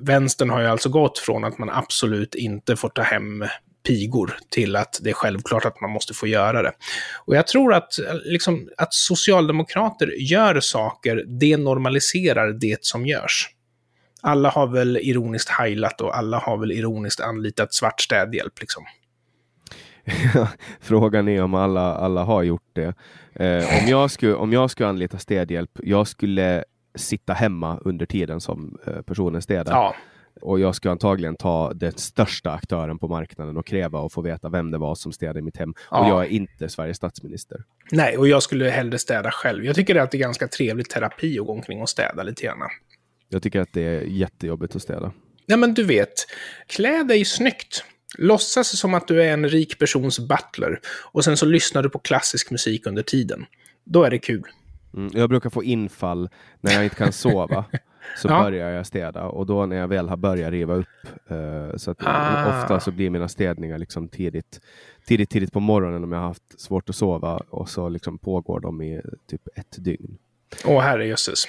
Vänstern 0.00 0.50
har 0.50 0.60
ju 0.60 0.66
alltså 0.66 0.88
gått 0.88 1.18
från 1.18 1.44
att 1.44 1.58
man 1.58 1.70
absolut 1.70 2.34
inte 2.34 2.76
får 2.76 2.88
ta 2.88 3.02
hem 3.02 3.44
pigor 3.88 4.36
till 4.50 4.76
att 4.76 5.00
det 5.02 5.10
är 5.10 5.14
självklart 5.14 5.64
att 5.64 5.80
man 5.80 5.90
måste 5.90 6.14
få 6.14 6.26
göra 6.26 6.62
det. 6.62 6.72
Och 7.26 7.36
jag 7.36 7.46
tror 7.46 7.74
att, 7.74 7.92
liksom, 8.24 8.68
att 8.76 8.94
socialdemokrater 8.94 10.14
gör 10.18 10.60
saker, 10.60 11.24
det 11.26 11.56
normaliserar 11.56 12.52
det 12.52 12.84
som 12.84 13.06
görs. 13.06 13.48
Alla 14.20 14.50
har 14.50 14.66
väl 14.66 14.96
ironiskt 14.96 15.48
heilat 15.48 16.00
och 16.00 16.16
alla 16.16 16.38
har 16.38 16.58
väl 16.58 16.72
ironiskt 16.72 17.20
anlitat 17.20 17.74
svart 17.74 18.00
städhjälp. 18.00 18.60
Liksom. 18.60 18.84
Frågan 20.80 21.28
är 21.28 21.42
om 21.42 21.54
alla, 21.54 21.94
alla 21.94 22.24
har 22.24 22.42
gjort 22.42 22.70
det. 22.72 22.94
Eh, 23.34 23.82
om, 23.82 23.88
jag 23.88 24.10
skulle, 24.10 24.34
om 24.34 24.52
jag 24.52 24.70
skulle 24.70 24.88
anlita 24.88 25.18
städhjälp, 25.18 25.70
jag 25.82 26.08
skulle 26.08 26.64
sitta 26.94 27.32
hemma 27.32 27.78
under 27.84 28.06
tiden 28.06 28.40
som 28.40 28.78
eh, 28.86 29.02
personen 29.02 29.42
städar. 29.42 29.72
Ja. 29.72 29.94
Och 30.40 30.60
jag 30.60 30.74
ska 30.74 30.90
antagligen 30.90 31.36
ta 31.36 31.72
den 31.74 31.92
största 31.92 32.50
aktören 32.50 32.98
på 32.98 33.08
marknaden 33.08 33.56
och 33.56 33.66
kräva 33.66 34.06
att 34.06 34.12
få 34.12 34.22
veta 34.22 34.48
vem 34.48 34.70
det 34.70 34.78
var 34.78 34.94
som 34.94 35.12
städade 35.12 35.42
mitt 35.42 35.56
hem. 35.56 35.74
Ja. 35.90 35.98
Och 35.98 36.08
jag 36.08 36.24
är 36.24 36.28
inte 36.28 36.68
Sveriges 36.68 36.96
statsminister. 36.96 37.64
Nej, 37.92 38.18
och 38.18 38.28
jag 38.28 38.42
skulle 38.42 38.70
hellre 38.70 38.98
städa 38.98 39.30
själv. 39.30 39.64
Jag 39.64 39.74
tycker 39.76 39.96
att 39.96 40.10
det 40.10 40.16
är 40.16 40.20
ganska 40.20 40.48
trevlig 40.48 40.88
terapi 40.88 41.38
att 41.38 41.46
gå 41.46 41.52
omkring 41.52 41.82
och 41.82 41.88
städa 41.88 42.22
lite 42.22 42.44
grann. 42.44 42.58
Jag 43.28 43.42
tycker 43.42 43.60
att 43.60 43.72
det 43.72 43.82
är 43.82 44.00
jättejobbigt 44.02 44.76
att 44.76 44.82
städa. 44.82 45.12
Nej, 45.46 45.58
men 45.58 45.74
du 45.74 45.84
vet, 45.84 46.14
klä 46.66 47.02
dig 47.02 47.24
snyggt. 47.24 47.84
Låtsas 48.18 48.78
som 48.78 48.94
att 48.94 49.08
du 49.08 49.22
är 49.22 49.32
en 49.32 49.48
rik 49.48 49.78
persons 49.78 50.18
butler. 50.18 50.80
Och 51.12 51.24
sen 51.24 51.36
så 51.36 51.46
lyssnar 51.46 51.82
du 51.82 51.90
på 51.90 51.98
klassisk 51.98 52.50
musik 52.50 52.86
under 52.86 53.02
tiden. 53.02 53.46
Då 53.84 54.04
är 54.04 54.10
det 54.10 54.18
kul. 54.18 54.44
Mm, 54.94 55.10
jag 55.14 55.28
brukar 55.28 55.50
få 55.50 55.64
infall 55.64 56.28
när 56.60 56.72
jag 56.72 56.84
inte 56.84 56.96
kan 56.96 57.12
sova. 57.12 57.64
så 58.16 58.28
ja. 58.28 58.42
börjar 58.42 58.70
jag 58.70 58.86
städa 58.86 59.24
och 59.24 59.46
då 59.46 59.66
när 59.66 59.76
jag 59.76 59.88
väl 59.88 60.08
har 60.08 60.16
börjat 60.16 60.50
riva 60.50 60.74
upp 60.74 60.86
uh, 61.30 61.76
så 61.76 61.90
att 61.90 61.98
ah. 62.00 62.62
ofta 62.62 62.80
så 62.80 62.90
blir 62.90 63.10
mina 63.10 63.28
städningar 63.28 63.78
liksom 63.78 64.08
tidigt, 64.08 64.60
tidigt, 65.06 65.30
tidigt 65.30 65.52
på 65.52 65.60
morgonen 65.60 66.04
om 66.04 66.12
jag 66.12 66.18
har 66.18 66.26
haft 66.26 66.60
svårt 66.60 66.88
att 66.88 66.96
sova 66.96 67.42
och 67.50 67.68
så 67.68 67.88
liksom 67.88 68.18
pågår 68.18 68.60
de 68.60 68.82
i 68.82 69.02
typ 69.30 69.48
ett 69.54 69.84
dygn. 69.84 70.18
Åh 70.64 70.80
herrejösses. 70.80 71.44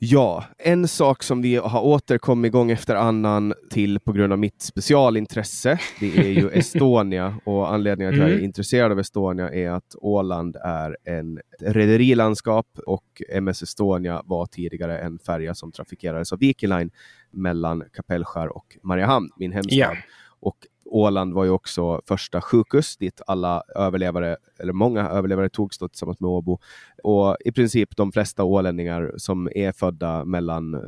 Ja, 0.00 0.44
en 0.58 0.88
sak 0.88 1.22
som 1.22 1.42
vi 1.42 1.56
har 1.56 1.82
återkommit 1.82 2.52
gång 2.52 2.70
efter 2.70 2.94
annan 2.94 3.54
till 3.70 4.00
på 4.00 4.12
grund 4.12 4.32
av 4.32 4.38
mitt 4.38 4.62
specialintresse, 4.62 5.78
det 6.00 6.18
är 6.18 6.28
ju 6.28 6.50
Estonia. 6.52 7.40
Och 7.44 7.72
anledningen 7.72 8.12
till 8.12 8.20
att 8.22 8.26
jag 8.26 8.30
är 8.30 8.34
mm. 8.34 8.44
intresserad 8.44 8.92
av 8.92 9.00
Estonia 9.00 9.52
är 9.52 9.70
att 9.70 9.94
Åland 9.96 10.56
är 10.64 10.96
en 11.04 11.40
rederilandskap 11.60 12.66
och 12.86 13.22
MS 13.28 13.62
Estonia 13.62 14.22
var 14.24 14.46
tidigare 14.46 14.98
en 14.98 15.18
färja 15.18 15.54
som 15.54 15.72
trafikerades 15.72 16.32
av 16.32 16.38
Viking 16.38 16.68
Line 16.68 16.90
mellan 17.30 17.84
Kapellskär 17.92 18.56
och 18.56 18.76
Mariehamn, 18.82 19.30
min 19.36 19.52
hemstad. 19.52 19.78
Yeah. 19.78 19.96
Och 20.40 20.56
Åland 20.90 21.34
var 21.34 21.44
ju 21.44 21.50
också 21.50 22.00
första 22.08 22.40
sjukhus 22.40 22.96
dit 22.96 23.20
alla 23.26 23.62
överlevare, 23.74 24.36
eller 24.58 24.72
många 24.72 25.08
överlevare 25.08 25.48
togs 25.48 25.78
då 25.78 25.88
tillsammans 25.88 26.20
med 26.20 26.28
Åbo. 26.28 26.58
Och 27.02 27.36
i 27.44 27.52
princip 27.52 27.96
de 27.96 28.12
flesta 28.12 28.44
ålänningar 28.44 29.12
som 29.16 29.48
är 29.54 29.72
födda 29.72 30.24
mellan 30.24 30.82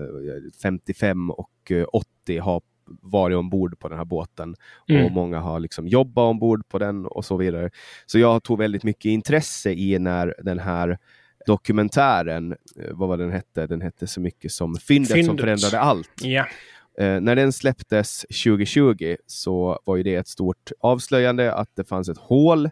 55 0.62 1.30
eh, 1.30 1.34
och 1.34 1.50
80 1.92 2.36
eh, 2.36 2.44
har 2.44 2.62
varit 2.86 3.36
ombord 3.36 3.78
på 3.78 3.88
den 3.88 3.98
här 3.98 4.04
båten 4.04 4.54
mm. 4.88 5.04
och 5.04 5.12
många 5.12 5.40
har 5.40 5.60
liksom 5.60 5.88
jobbat 5.88 6.22
ombord 6.22 6.68
på 6.68 6.78
den 6.78 7.06
och 7.06 7.24
så 7.24 7.36
vidare. 7.36 7.70
Så 8.06 8.18
jag 8.18 8.42
tog 8.42 8.58
väldigt 8.58 8.84
mycket 8.84 9.04
intresse 9.10 9.72
i 9.72 9.98
när 9.98 10.34
den 10.38 10.58
här 10.58 10.98
dokumentären, 11.46 12.52
eh, 12.52 12.90
vad 12.90 13.08
var 13.08 13.16
den 13.16 13.32
hette? 13.32 13.66
Den 13.66 13.80
hette 13.80 14.06
så 14.06 14.20
mycket 14.20 14.52
som 14.52 14.74
Fyndet, 14.74 15.12
Fyndet. 15.12 15.26
som 15.26 15.38
förändrade 15.38 15.80
allt. 15.80 16.24
Yeah. 16.24 16.46
Eh, 16.98 17.20
när 17.20 17.36
den 17.36 17.52
släpptes 17.52 18.20
2020 18.20 19.16
så 19.26 19.80
var 19.84 19.96
ju 19.96 20.02
det 20.02 20.14
ett 20.14 20.28
stort 20.28 20.72
avslöjande 20.80 21.54
att 21.54 21.70
det 21.76 21.84
fanns 21.84 22.08
ett 22.08 22.18
hål 22.18 22.70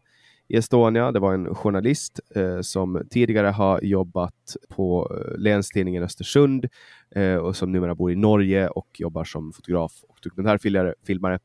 i 0.49 0.57
Estonia. 0.57 1.13
Det 1.13 1.21
var 1.21 1.35
en 1.35 1.55
journalist 1.55 2.21
eh, 2.35 2.61
som 2.61 3.03
tidigare 3.11 3.47
har 3.47 3.81
jobbat 3.83 4.57
på 4.69 5.11
eh, 5.15 5.39
Länstidningen 5.39 6.03
Östersund 6.03 6.69
eh, 7.15 7.35
och 7.35 7.57
som 7.57 7.73
numera 7.73 7.95
bor 7.95 8.13
i 8.13 8.17
Norge 8.17 8.69
och 8.69 8.89
jobbar 8.99 9.25
som 9.25 9.53
fotograf 9.53 9.93
och 10.09 10.19
dokumentärfilmare. 10.23 11.39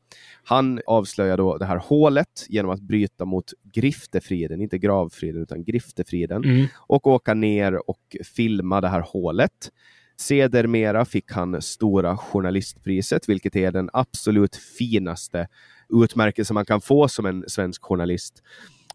Han 0.44 0.80
avslöjar 0.86 1.36
då 1.36 1.58
det 1.58 1.64
här 1.64 1.76
hålet 1.76 2.46
genom 2.48 2.70
att 2.70 2.80
bryta 2.80 3.24
mot 3.24 3.52
griftefriden, 3.62 4.60
inte 4.60 4.78
gravfriden 4.78 5.42
utan 5.42 5.64
griftefriden, 5.64 6.44
mm. 6.44 6.66
och 6.76 7.06
åka 7.06 7.34
ner 7.34 7.90
och 7.90 8.16
filma 8.36 8.80
det 8.80 8.88
här 8.88 9.04
hålet. 9.06 9.70
Sedermera 10.16 11.04
fick 11.04 11.32
han 11.32 11.62
Stora 11.62 12.16
journalistpriset, 12.16 13.28
vilket 13.28 13.56
är 13.56 13.72
den 13.72 13.90
absolut 13.92 14.56
finaste 14.56 15.48
utmärkelse 15.88 16.54
man 16.54 16.66
kan 16.66 16.80
få 16.80 17.08
som 17.08 17.26
en 17.26 17.44
svensk 17.48 17.82
journalist. 17.82 18.42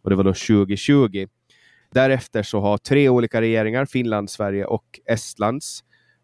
Och 0.01 0.09
det 0.09 0.15
var 0.15 0.23
då 0.23 0.33
2020. 0.33 1.27
Därefter 1.91 2.43
så 2.43 2.59
har 2.59 2.77
tre 2.77 3.09
olika 3.09 3.41
regeringar, 3.41 3.85
Finland, 3.85 4.29
Sverige 4.29 4.65
och 4.65 4.99
Estlands 5.05 5.83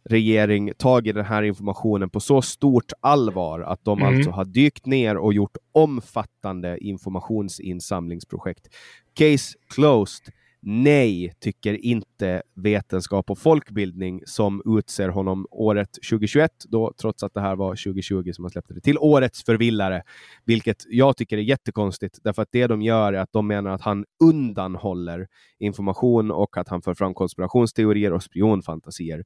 regering, 0.10 0.72
tagit 0.78 1.16
den 1.16 1.26
här 1.26 1.44
informationen 1.44 2.10
på 2.10 2.20
så 2.20 2.42
stort 2.42 2.92
allvar 3.02 3.60
att 3.60 3.86
de 3.86 4.02
mm. 4.02 4.16
alltså 4.16 4.32
har 4.32 4.46
dykt 4.46 4.86
ner 4.86 5.18
och 5.18 5.34
gjort 5.34 5.58
omfattande 5.72 6.78
informationsinsamlingsprojekt. 6.82 8.68
Case 9.14 9.58
closed 9.70 10.34
nej, 10.68 11.34
tycker 11.40 11.86
inte 11.86 12.42
vetenskap 12.54 13.30
och 13.30 13.38
folkbildning 13.38 14.22
som 14.26 14.78
utser 14.80 15.10
honom 15.10 15.48
året 15.52 15.90
2021, 16.10 16.52
då, 16.68 16.94
trots 17.02 17.24
att 17.24 17.34
det 17.34 17.42
här 17.42 17.56
var 17.56 17.70
2020 17.70 18.32
som 18.34 18.42
man 18.42 18.52
släppte 18.52 18.74
det, 18.74 18.82
till 18.82 18.98
årets 18.98 19.44
förvillare. 19.44 20.04
Vilket 20.46 20.84
jag 20.90 21.18
tycker 21.18 21.38
är 21.38 21.42
jättekonstigt, 21.42 22.20
därför 22.24 22.42
att 22.42 22.52
det 22.52 22.68
de 22.68 22.82
gör 22.82 23.14
är 23.14 23.18
att 23.18 23.34
de 23.34 23.48
menar 23.48 23.72
att 23.72 23.82
han 23.82 24.06
undanhåller 24.24 25.28
information 25.60 26.32
och 26.32 26.58
att 26.58 26.70
han 26.70 26.82
för 26.82 26.94
fram 26.94 27.14
konspirationsteorier 27.14 28.14
och 28.14 28.24
spionfantasier. 28.24 29.24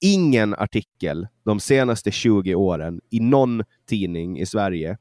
Ingen 0.00 0.54
artikel 0.54 1.26
de 1.44 1.60
senaste 1.60 2.10
20 2.10 2.54
åren 2.54 3.00
i 3.10 3.20
någon 3.20 3.64
tidning 3.88 4.38
i 4.38 4.46
Sverige 4.46 4.98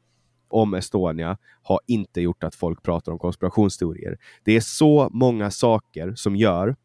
om 0.50 0.74
Estonia 0.74 1.38
har 1.64 1.80
inte 1.88 2.22
gjort 2.22 2.44
att 2.44 2.56
folk 2.56 2.84
pratar 2.84 3.12
om 3.12 3.20
konspirationsteorier. 3.20 4.18
Det 4.44 4.56
är 4.56 4.62
så 4.62 5.10
många 5.12 5.52
saker 5.52 6.14
som 6.16 6.36
gör 6.36 6.76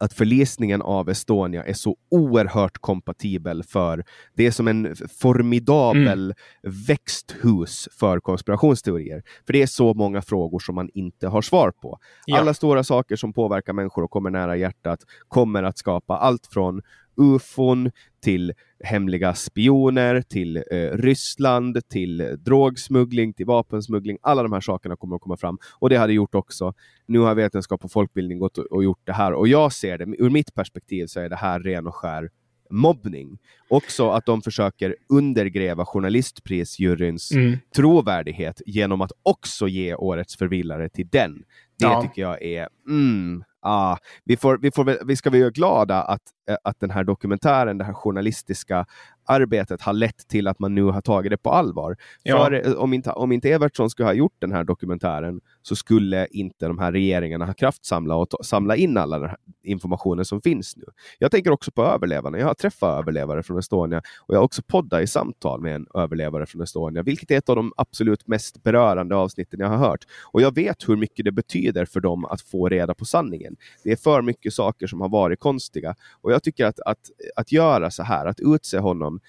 att 0.00 0.12
förlisningen 0.12 0.82
av 0.82 1.08
Estonia 1.10 1.64
är 1.64 1.72
så 1.72 1.96
oerhört 2.10 2.78
kompatibel 2.78 3.62
för 3.62 4.04
det 4.34 4.46
är 4.46 4.50
som 4.50 4.68
en 4.68 4.96
formidabel 5.20 6.24
mm. 6.24 6.76
växthus 6.86 7.88
för 7.92 8.20
konspirationsteorier. 8.20 9.22
För 9.46 9.52
det 9.52 9.62
är 9.62 9.66
så 9.66 9.94
många 9.94 10.22
frågor 10.22 10.58
som 10.58 10.74
man 10.74 10.88
inte 10.94 11.28
har 11.28 11.42
svar 11.42 11.70
på. 11.70 11.98
Ja. 12.26 12.38
Alla 12.38 12.54
stora 12.54 12.84
saker 12.84 13.16
som 13.16 13.32
påverkar 13.32 13.72
människor 13.72 14.04
och 14.04 14.10
kommer 14.10 14.30
nära 14.30 14.56
hjärtat 14.56 15.00
kommer 15.28 15.62
att 15.62 15.78
skapa 15.78 16.18
allt 16.18 16.46
från 16.46 16.82
ufon, 17.16 17.90
till 18.20 18.52
hemliga 18.84 19.34
spioner, 19.34 20.22
till 20.22 20.56
eh, 20.56 20.78
Ryssland, 20.92 21.88
till 21.88 22.36
drogsmuggling, 22.38 23.32
till 23.32 23.46
vapensmuggling. 23.46 24.18
Alla 24.22 24.42
de 24.42 24.52
här 24.52 24.60
sakerna 24.60 24.96
kommer 24.96 25.16
att 25.16 25.22
komma 25.22 25.36
fram. 25.36 25.58
Och 25.78 25.90
det 25.90 25.96
hade 25.96 26.12
gjort 26.12 26.34
också. 26.34 26.74
Nu 27.06 27.18
har 27.18 27.34
vetenskap 27.34 27.84
och 27.84 27.92
folkbildning 27.92 28.38
gått 28.38 28.58
och, 28.58 28.64
och 28.64 28.84
gjort 28.84 29.00
det 29.04 29.12
här. 29.12 29.32
Och 29.32 29.48
jag 29.48 29.72
ser 29.72 29.98
det, 29.98 30.04
ur 30.04 30.30
mitt 30.30 30.54
perspektiv 30.54 31.06
så 31.06 31.20
är 31.20 31.28
det 31.28 31.36
här 31.36 31.60
ren 31.60 31.86
och 31.86 31.94
skär 31.94 32.30
mobbning. 32.70 33.38
Också 33.68 34.10
att 34.10 34.26
de 34.26 34.42
försöker 34.42 34.96
undergräva 35.08 35.86
journalistprisjuryns 35.86 37.32
mm. 37.32 37.58
trovärdighet 37.76 38.62
genom 38.66 39.00
att 39.00 39.12
också 39.22 39.68
ge 39.68 39.94
årets 39.94 40.36
förvillare 40.36 40.88
till 40.88 41.08
den. 41.08 41.44
Det 41.78 41.84
ja. 41.84 42.02
tycker 42.02 42.22
jag 42.22 42.42
är 42.42 42.68
mm, 42.88 43.44
ah, 43.68 43.98
vi, 44.24 44.36
får, 44.36 44.58
vi, 44.58 44.70
får, 44.70 45.06
vi 45.06 45.16
ska 45.16 45.30
vara 45.30 45.50
glada 45.50 46.02
att, 46.02 46.22
eh, 46.50 46.56
att 46.64 46.80
den 46.80 46.90
här 46.90 47.04
dokumentären, 47.04 47.78
det 47.78 47.84
här 47.84 47.92
journalistiska 47.92 48.86
arbetet 49.26 49.82
har 49.82 49.92
lett 49.92 50.28
till 50.28 50.48
att 50.48 50.58
man 50.58 50.74
nu 50.74 50.82
har 50.82 51.00
tagit 51.00 51.30
det 51.30 51.36
på 51.36 51.50
allvar. 51.50 51.96
Ja. 52.22 52.44
För, 52.44 52.66
eh, 52.66 52.72
om, 52.72 52.92
inte, 52.92 53.10
om 53.10 53.32
inte 53.32 53.50
Evertsson 53.50 53.90
skulle 53.90 54.08
ha 54.08 54.12
gjort 54.12 54.36
den 54.38 54.52
här 54.52 54.64
dokumentären 54.64 55.40
så 55.68 55.76
skulle 55.76 56.26
inte 56.26 56.66
de 56.66 56.78
här 56.78 56.92
regeringarna 56.92 57.46
ha 57.46 57.54
kraftsamla 57.54 58.16
och 58.16 58.28
samla 58.42 58.76
in 58.76 58.96
all 58.96 59.10
den 59.10 59.22
här 59.22 59.36
informationen 59.62 60.24
som 60.24 60.42
finns 60.42 60.76
nu. 60.76 60.84
Jag 61.18 61.30
tänker 61.30 61.50
också 61.50 61.70
på 61.70 61.82
överlevarna. 61.82 62.38
Jag 62.38 62.46
har 62.46 62.54
träffat 62.54 62.98
överlevare 62.98 63.42
från 63.42 63.58
Estonia 63.58 64.02
och 64.26 64.34
jag 64.34 64.38
har 64.38 64.44
också 64.44 64.62
poddat 64.62 65.02
i 65.02 65.06
samtal 65.06 65.60
med 65.60 65.74
en 65.74 65.86
överlevare 65.94 66.46
från 66.46 66.62
Estonia, 66.62 67.02
vilket 67.02 67.30
är 67.30 67.38
ett 67.38 67.48
av 67.48 67.56
de 67.56 67.72
absolut 67.76 68.26
mest 68.26 68.62
berörande 68.62 69.16
avsnitten 69.16 69.60
jag 69.60 69.68
har 69.68 69.76
hört. 69.76 70.04
Och 70.32 70.42
jag 70.42 70.54
vet 70.54 70.88
hur 70.88 70.96
mycket 70.96 71.24
det 71.24 71.32
betyder 71.32 71.84
för 71.84 72.00
dem 72.00 72.24
att 72.24 72.40
få 72.40 72.68
reda 72.68 72.94
på 72.94 73.04
sanningen. 73.04 73.56
Det 73.84 73.92
är 73.92 73.96
för 73.96 74.22
mycket 74.22 74.54
saker 74.54 74.86
som 74.86 75.00
har 75.00 75.08
varit 75.08 75.40
konstiga 75.40 75.94
och 76.20 76.32
jag 76.32 76.42
tycker 76.42 76.66
att, 76.66 76.80
att, 76.80 77.10
att 77.36 77.52
göra 77.52 77.90
så 77.90 78.02
här, 78.02 78.26
att 78.26 78.40
utse 78.40 78.78
honom 78.78 79.20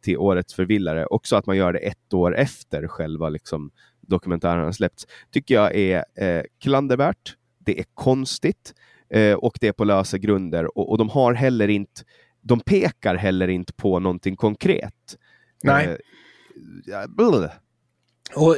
till 0.00 0.18
årets 0.18 0.54
förvillare, 0.54 1.06
också 1.06 1.36
att 1.36 1.46
man 1.46 1.56
gör 1.56 1.72
det 1.72 1.78
ett 1.78 2.14
år 2.14 2.36
efter 2.36 2.88
själva 2.88 3.28
liksom, 3.28 3.70
dokumentären 4.00 4.64
har 4.64 4.72
släppts, 4.72 5.06
tycker 5.30 5.54
jag 5.54 5.74
är 5.74 6.04
eh, 6.14 6.42
klandervärt. 6.60 7.36
Det 7.58 7.80
är 7.80 7.84
konstigt 7.94 8.74
eh, 9.10 9.34
och 9.34 9.58
det 9.60 9.68
är 9.68 9.72
på 9.72 9.84
lösa 9.84 10.18
grunder 10.18 10.78
och, 10.78 10.90
och, 10.90 10.98
de 10.98 11.08
har 11.08 11.32
heller 11.32 11.68
inte 11.68 12.02
de 12.44 12.60
pekar 12.60 13.14
heller 13.14 13.48
inte 13.48 13.72
på 13.72 13.98
någonting 13.98 14.36
konkret. 14.36 15.18
Nej. 15.62 15.86
Eh, 15.86 15.96
och 18.32 18.56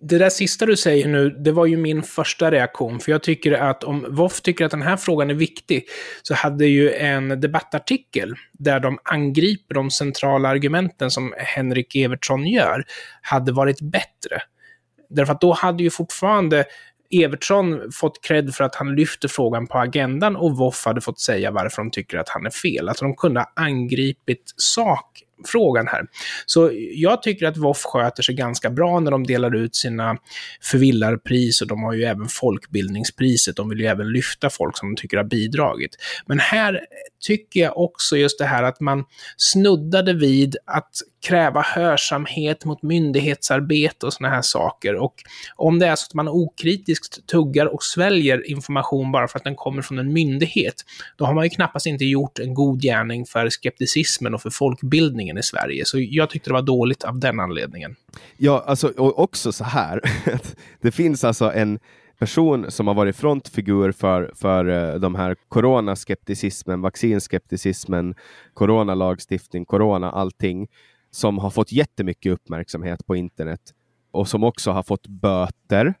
Det 0.00 0.18
där 0.18 0.30
sista 0.30 0.66
du 0.66 0.76
säger 0.76 1.08
nu, 1.08 1.30
det 1.30 1.52
var 1.52 1.66
ju 1.66 1.76
min 1.76 2.02
första 2.02 2.50
reaktion. 2.50 3.00
För 3.00 3.12
jag 3.12 3.22
tycker 3.22 3.52
att 3.52 3.84
om 3.84 4.06
Woff 4.10 4.40
tycker 4.40 4.64
att 4.64 4.70
den 4.70 4.82
här 4.82 4.96
frågan 4.96 5.30
är 5.30 5.34
viktig, 5.34 5.84
så 6.22 6.34
hade 6.34 6.66
ju 6.66 6.92
en 6.92 7.40
debattartikel 7.40 8.34
där 8.52 8.80
de 8.80 8.98
angriper 9.04 9.74
de 9.74 9.90
centrala 9.90 10.48
argumenten 10.48 11.10
som 11.10 11.34
Henrik 11.38 11.96
Evertsson 11.96 12.46
gör, 12.46 12.84
hade 13.22 13.52
varit 13.52 13.80
bättre. 13.80 14.42
Därför 15.10 15.32
att 15.32 15.40
då 15.40 15.52
hade 15.52 15.82
ju 15.82 15.90
fortfarande 15.90 16.64
Evertsson 17.10 17.92
fått 17.92 18.24
cred 18.24 18.54
för 18.54 18.64
att 18.64 18.74
han 18.74 18.96
lyfter 18.96 19.28
frågan 19.28 19.66
på 19.66 19.78
agendan 19.78 20.36
och 20.36 20.56
Woff 20.56 20.84
hade 20.84 21.00
fått 21.00 21.20
säga 21.20 21.50
varför 21.50 21.82
de 21.82 21.90
tycker 21.90 22.18
att 22.18 22.28
han 22.28 22.46
är 22.46 22.50
fel. 22.50 22.88
Att 22.88 22.98
de 22.98 23.16
kunde 23.16 23.40
ha 23.40 23.52
angripit 23.56 24.52
sak 24.56 25.22
frågan 25.46 25.86
här. 25.86 26.06
Så 26.46 26.70
jag 26.94 27.22
tycker 27.22 27.46
att 27.46 27.56
Voff 27.56 27.82
sköter 27.84 28.22
sig 28.22 28.34
ganska 28.34 28.70
bra 28.70 29.00
när 29.00 29.10
de 29.10 29.26
delar 29.26 29.56
ut 29.56 29.76
sina 29.76 30.16
förvillarpris 30.62 31.60
och 31.60 31.68
de 31.68 31.82
har 31.82 31.92
ju 31.92 32.04
även 32.04 32.28
folkbildningspriset. 32.28 33.56
De 33.56 33.68
vill 33.68 33.80
ju 33.80 33.86
även 33.86 34.12
lyfta 34.12 34.50
folk 34.50 34.78
som 34.78 34.94
de 34.94 35.00
tycker 35.00 35.16
har 35.16 35.24
bidragit. 35.24 35.96
Men 36.26 36.38
här 36.38 36.80
tycker 37.20 37.60
jag 37.60 37.78
också 37.78 38.16
just 38.16 38.38
det 38.38 38.44
här 38.44 38.62
att 38.62 38.80
man 38.80 39.04
snuddade 39.36 40.12
vid 40.12 40.56
att 40.66 40.90
kräva 41.26 41.62
hörsamhet 41.62 42.64
mot 42.64 42.82
myndighetsarbete 42.82 44.06
och 44.06 44.12
sådana 44.12 44.34
här 44.34 44.42
saker. 44.42 44.94
Och 44.94 45.14
om 45.56 45.78
det 45.78 45.86
är 45.86 45.96
så 45.96 46.06
att 46.06 46.14
man 46.14 46.28
okritiskt 46.28 47.26
tuggar 47.26 47.66
och 47.66 47.82
sväljer 47.82 48.50
information 48.50 49.12
bara 49.12 49.28
för 49.28 49.38
att 49.38 49.44
den 49.44 49.56
kommer 49.56 49.82
från 49.82 49.98
en 49.98 50.12
myndighet, 50.12 50.74
då 51.16 51.24
har 51.24 51.34
man 51.34 51.44
ju 51.44 51.50
knappast 51.50 51.86
inte 51.86 52.04
gjort 52.04 52.38
en 52.38 52.54
god 52.54 52.82
gärning 52.82 53.26
för 53.26 53.50
skepticismen 53.50 54.34
och 54.34 54.42
för 54.42 54.50
folkbildningen 54.50 55.27
i 55.36 55.42
Sverige. 55.42 55.84
Så 55.84 55.98
jag 56.00 56.30
tyckte 56.30 56.50
det 56.50 56.54
var 56.54 56.62
dåligt 56.62 57.04
av 57.04 57.18
den 57.18 57.40
anledningen. 57.40 57.96
Ja, 58.36 58.64
alltså 58.66 58.88
och 58.88 59.18
också 59.18 59.52
så 59.52 59.64
här. 59.64 60.00
det 60.80 60.90
finns 60.90 61.24
alltså 61.24 61.52
en 61.52 61.78
person 62.18 62.70
som 62.70 62.86
har 62.86 62.94
varit 62.94 63.16
frontfigur 63.16 63.92
för, 63.92 64.32
för 64.34 64.68
eh, 64.68 65.00
de 65.00 65.14
här 65.14 65.36
coronaskepticismen, 65.48 66.80
vaccinskepticismen, 66.80 68.14
coronalagstiftning, 68.54 69.64
corona, 69.64 70.10
allting 70.10 70.68
som 71.10 71.38
har 71.38 71.50
fått 71.50 71.72
jättemycket 71.72 72.32
uppmärksamhet 72.32 73.06
på 73.06 73.16
internet 73.16 73.60
och 74.10 74.28
som 74.28 74.44
också 74.44 74.70
har 74.70 74.82
fått 74.82 75.06
böter 75.06 75.94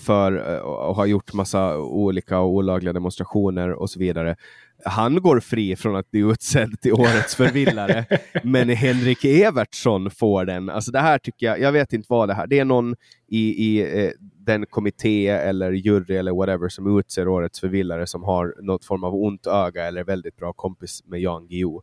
för 0.00 0.52
uh, 0.52 0.58
och 0.58 0.96
har 0.96 1.06
gjort 1.06 1.32
massa 1.32 1.78
olika 1.78 2.40
olagliga 2.40 2.92
demonstrationer 2.92 3.70
och 3.70 3.90
så 3.90 3.98
vidare. 3.98 4.36
Han 4.84 5.22
går 5.22 5.40
fri 5.40 5.76
från 5.76 5.96
att 5.96 6.10
bli 6.10 6.20
utsedd 6.20 6.80
till 6.80 6.92
årets 7.00 7.34
förvillare, 7.34 8.04
men 8.42 8.68
Henrik 8.68 9.24
Evertsson 9.24 10.10
får 10.10 10.44
den. 10.44 10.70
Alltså 10.70 10.90
det 10.92 11.00
här 11.00 11.18
tycker 11.18 11.46
jag, 11.46 11.60
jag 11.60 11.72
vet 11.72 11.92
inte 11.92 12.06
vad 12.08 12.28
det 12.28 12.34
här, 12.34 12.46
det 12.46 12.58
är 12.58 12.64
någon 12.64 12.94
i, 13.28 13.38
i 13.38 14.04
eh, 14.04 14.10
den 14.20 14.66
kommitté 14.66 15.28
eller 15.28 15.72
jury 15.72 16.16
eller 16.16 16.32
whatever 16.32 16.68
som 16.68 16.98
utser 16.98 17.28
årets 17.28 17.60
förvillare 17.60 18.06
som 18.06 18.22
har 18.22 18.54
något 18.62 18.84
form 18.84 19.04
av 19.04 19.14
ont 19.14 19.46
öga 19.46 19.84
eller 19.84 20.04
väldigt 20.04 20.36
bra 20.36 20.52
kompis 20.52 21.02
med 21.06 21.20
Jan 21.20 21.46
Guillou. 21.48 21.82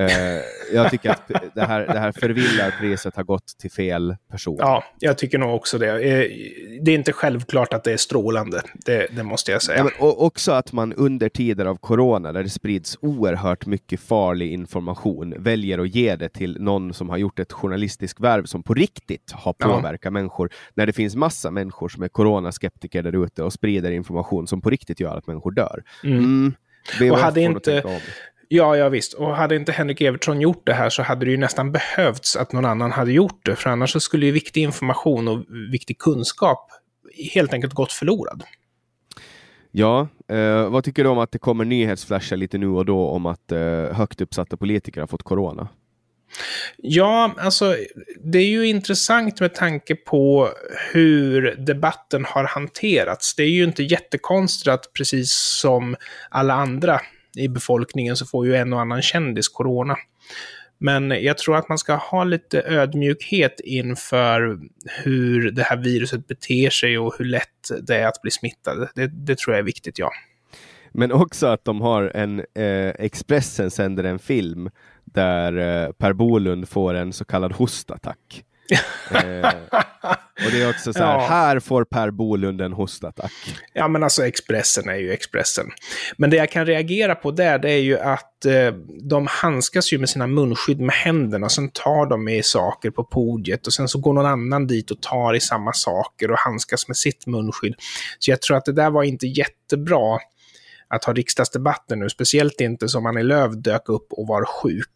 Uh, 0.00 0.06
jag 0.72 0.90
tycker 0.90 1.10
att 1.10 1.30
det 1.54 1.64
här, 1.64 1.86
det 1.86 1.98
här 1.98 2.12
förvillarpriset 2.12 3.16
har 3.16 3.22
gått 3.22 3.58
till 3.60 3.70
fel 3.70 4.16
person. 4.30 4.56
Ja, 4.58 4.84
jag 4.98 5.18
tycker 5.18 5.38
nog 5.38 5.54
också 5.54 5.78
det. 5.78 5.88
Eh, 5.88 6.30
det 6.82 6.90
är 6.90 6.94
inte 6.94 7.12
självklart 7.12 7.74
att 7.74 7.84
det 7.84 7.92
är 7.92 7.96
strålande, 7.96 8.62
det, 8.74 9.06
det 9.16 9.22
måste 9.22 9.52
jag 9.52 9.62
säga. 9.62 9.78
Ja, 9.78 10.06
och 10.06 10.24
också 10.24 10.52
att 10.52 10.72
man 10.72 10.92
under 10.92 11.28
tider 11.28 11.66
av 11.66 11.76
corona, 11.76 12.32
där 12.32 12.42
det 12.42 12.48
sprids 12.48 12.98
oerhört 13.00 13.66
mycket 13.66 14.00
farlig 14.00 14.52
information, 14.52 15.34
väljer 15.38 15.78
att 15.78 15.94
ge 15.94 16.16
det 16.16 16.28
till 16.28 16.60
någon 16.60 16.94
som 16.94 17.08
har 17.08 17.16
gjort 17.16 17.38
ett 17.38 17.52
journalistiskt 17.52 18.20
värv 18.20 18.44
som 18.44 18.62
på 18.62 18.74
riktigt 18.74 19.32
har 19.32 19.52
påverkat 19.52 20.00
ja. 20.04 20.10
människor, 20.10 20.50
när 20.74 20.86
det 20.86 20.92
finns 20.92 21.16
massa 21.16 21.50
människor 21.50 21.88
som 21.88 22.02
är 22.02 22.08
coronaskeptiker 22.08 23.02
där 23.02 23.24
ute 23.24 23.42
och 23.42 23.52
sprider 23.52 23.90
information 23.90 24.46
som 24.46 24.60
på 24.60 24.70
riktigt 24.70 25.00
gör 25.00 25.16
att 25.16 25.26
människor 25.26 25.50
dör. 25.50 25.82
Mm. 26.04 26.54
Mm, 27.00 27.12
och 27.12 27.18
hade 27.18 27.40
inte, 27.40 28.00
Ja, 28.48 28.76
ja 28.76 28.88
visst. 28.88 29.12
Och 29.12 29.36
hade 29.36 29.56
inte 29.56 29.72
Henrik 29.72 30.00
Evertsson 30.00 30.40
gjort 30.40 30.66
det 30.66 30.72
här 30.72 30.90
så 30.90 31.02
hade 31.02 31.24
det 31.24 31.30
ju 31.30 31.36
nästan 31.36 31.72
behövts 31.72 32.36
att 32.36 32.52
någon 32.52 32.64
annan 32.64 32.92
hade 32.92 33.12
gjort 33.12 33.46
det. 33.46 33.56
För 33.56 33.70
annars 33.70 33.92
så 33.92 34.00
skulle 34.00 34.26
ju 34.26 34.32
viktig 34.32 34.62
information 34.62 35.28
och 35.28 35.44
viktig 35.72 35.98
kunskap 35.98 36.70
helt 37.34 37.52
enkelt 37.52 37.74
gått 37.74 37.92
förlorad. 37.92 38.42
Ja, 39.70 40.08
eh, 40.28 40.68
vad 40.70 40.84
tycker 40.84 41.04
du 41.04 41.10
om 41.10 41.18
att 41.18 41.32
det 41.32 41.38
kommer 41.38 41.64
nyhetsflashar 41.64 42.36
lite 42.36 42.58
nu 42.58 42.68
och 42.68 42.84
då 42.84 43.08
om 43.08 43.26
att 43.26 43.52
eh, 43.52 43.84
högt 43.92 44.20
uppsatta 44.20 44.56
politiker 44.56 45.00
har 45.00 45.08
fått 45.08 45.22
corona? 45.22 45.68
Ja, 46.76 47.34
alltså 47.38 47.76
det 48.24 48.38
är 48.38 48.48
ju 48.48 48.66
intressant 48.66 49.40
med 49.40 49.54
tanke 49.54 49.94
på 49.94 50.48
hur 50.92 51.56
debatten 51.58 52.24
har 52.24 52.44
hanterats. 52.44 53.34
Det 53.34 53.42
är 53.42 53.50
ju 53.50 53.64
inte 53.64 53.82
jättekonstigt 53.82 54.68
att 54.68 54.92
precis 54.92 55.32
som 55.32 55.96
alla 56.30 56.54
andra 56.54 57.00
i 57.36 57.48
befolkningen 57.48 58.16
så 58.16 58.26
får 58.26 58.46
ju 58.46 58.56
en 58.56 58.72
och 58.72 58.80
annan 58.80 59.02
kändis 59.02 59.48
corona. 59.48 59.96
Men 60.78 61.10
jag 61.10 61.38
tror 61.38 61.56
att 61.56 61.68
man 61.68 61.78
ska 61.78 61.94
ha 61.94 62.24
lite 62.24 62.62
ödmjukhet 62.62 63.60
inför 63.64 64.58
hur 65.04 65.50
det 65.50 65.62
här 65.62 65.76
viruset 65.76 66.26
beter 66.26 66.70
sig 66.70 66.98
och 66.98 67.14
hur 67.18 67.24
lätt 67.24 67.70
det 67.82 67.96
är 67.96 68.06
att 68.06 68.22
bli 68.22 68.30
smittad. 68.30 68.88
Det, 68.94 69.06
det 69.06 69.38
tror 69.38 69.54
jag 69.54 69.60
är 69.60 69.64
viktigt, 69.64 69.98
ja. 69.98 70.10
Men 70.92 71.12
också 71.12 71.46
att 71.46 71.64
de 71.64 71.80
har 71.80 72.02
en, 72.14 72.38
eh, 72.38 72.88
Expressen 72.98 73.70
sänder 73.70 74.04
en 74.04 74.18
film 74.18 74.70
där 75.04 75.52
eh, 75.56 75.92
Per 75.92 76.12
Bolund 76.12 76.68
får 76.68 76.94
en 76.94 77.12
så 77.12 77.24
kallad 77.24 77.52
hostattack 77.52 78.44
eh, 79.10 79.50
och 80.44 80.50
det 80.52 80.62
är 80.62 80.70
också 80.70 80.92
så 80.92 80.98
här, 80.98 81.14
ja. 81.14 81.26
här 81.28 81.60
får 81.60 81.84
Per 81.84 82.10
Bolund 82.10 82.60
en 82.60 82.72
hostattack. 82.72 83.32
Ja, 83.72 83.88
men 83.88 84.02
alltså 84.02 84.26
Expressen 84.26 84.88
är 84.88 84.96
ju 84.96 85.12
Expressen. 85.12 85.66
Men 86.16 86.30
det 86.30 86.36
jag 86.36 86.50
kan 86.50 86.66
reagera 86.66 87.14
på 87.14 87.30
där, 87.30 87.58
det 87.58 87.70
är 87.70 87.80
ju 87.80 87.98
att 87.98 88.44
eh, 88.44 88.72
de 89.00 89.26
handskas 89.26 89.92
ju 89.92 89.98
med 89.98 90.08
sina 90.08 90.26
munskydd 90.26 90.80
med 90.80 90.94
händerna, 90.94 91.48
sen 91.48 91.68
tar 91.68 92.06
de 92.06 92.28
i 92.28 92.42
saker 92.42 92.90
på 92.90 93.04
podiet 93.04 93.66
och 93.66 93.72
sen 93.72 93.88
så 93.88 93.98
går 93.98 94.12
någon 94.12 94.26
annan 94.26 94.66
dit 94.66 94.90
och 94.90 95.00
tar 95.00 95.34
i 95.34 95.40
samma 95.40 95.72
saker 95.72 96.30
och 96.30 96.38
handskas 96.38 96.88
med 96.88 96.96
sitt 96.96 97.26
munskydd. 97.26 97.74
Så 98.18 98.30
jag 98.30 98.42
tror 98.42 98.56
att 98.56 98.64
det 98.64 98.72
där 98.72 98.90
var 98.90 99.02
inte 99.02 99.26
jättebra 99.26 100.18
att 100.88 101.04
ha 101.04 101.12
riksdagsdebatter 101.12 101.96
nu, 101.96 102.08
speciellt 102.08 102.60
inte 102.60 102.88
som 102.88 103.06
Annie 103.06 103.22
Lööf 103.22 103.52
dök 103.54 103.88
upp 103.88 104.06
och 104.10 104.26
var 104.26 104.44
sjuk. 104.44 104.92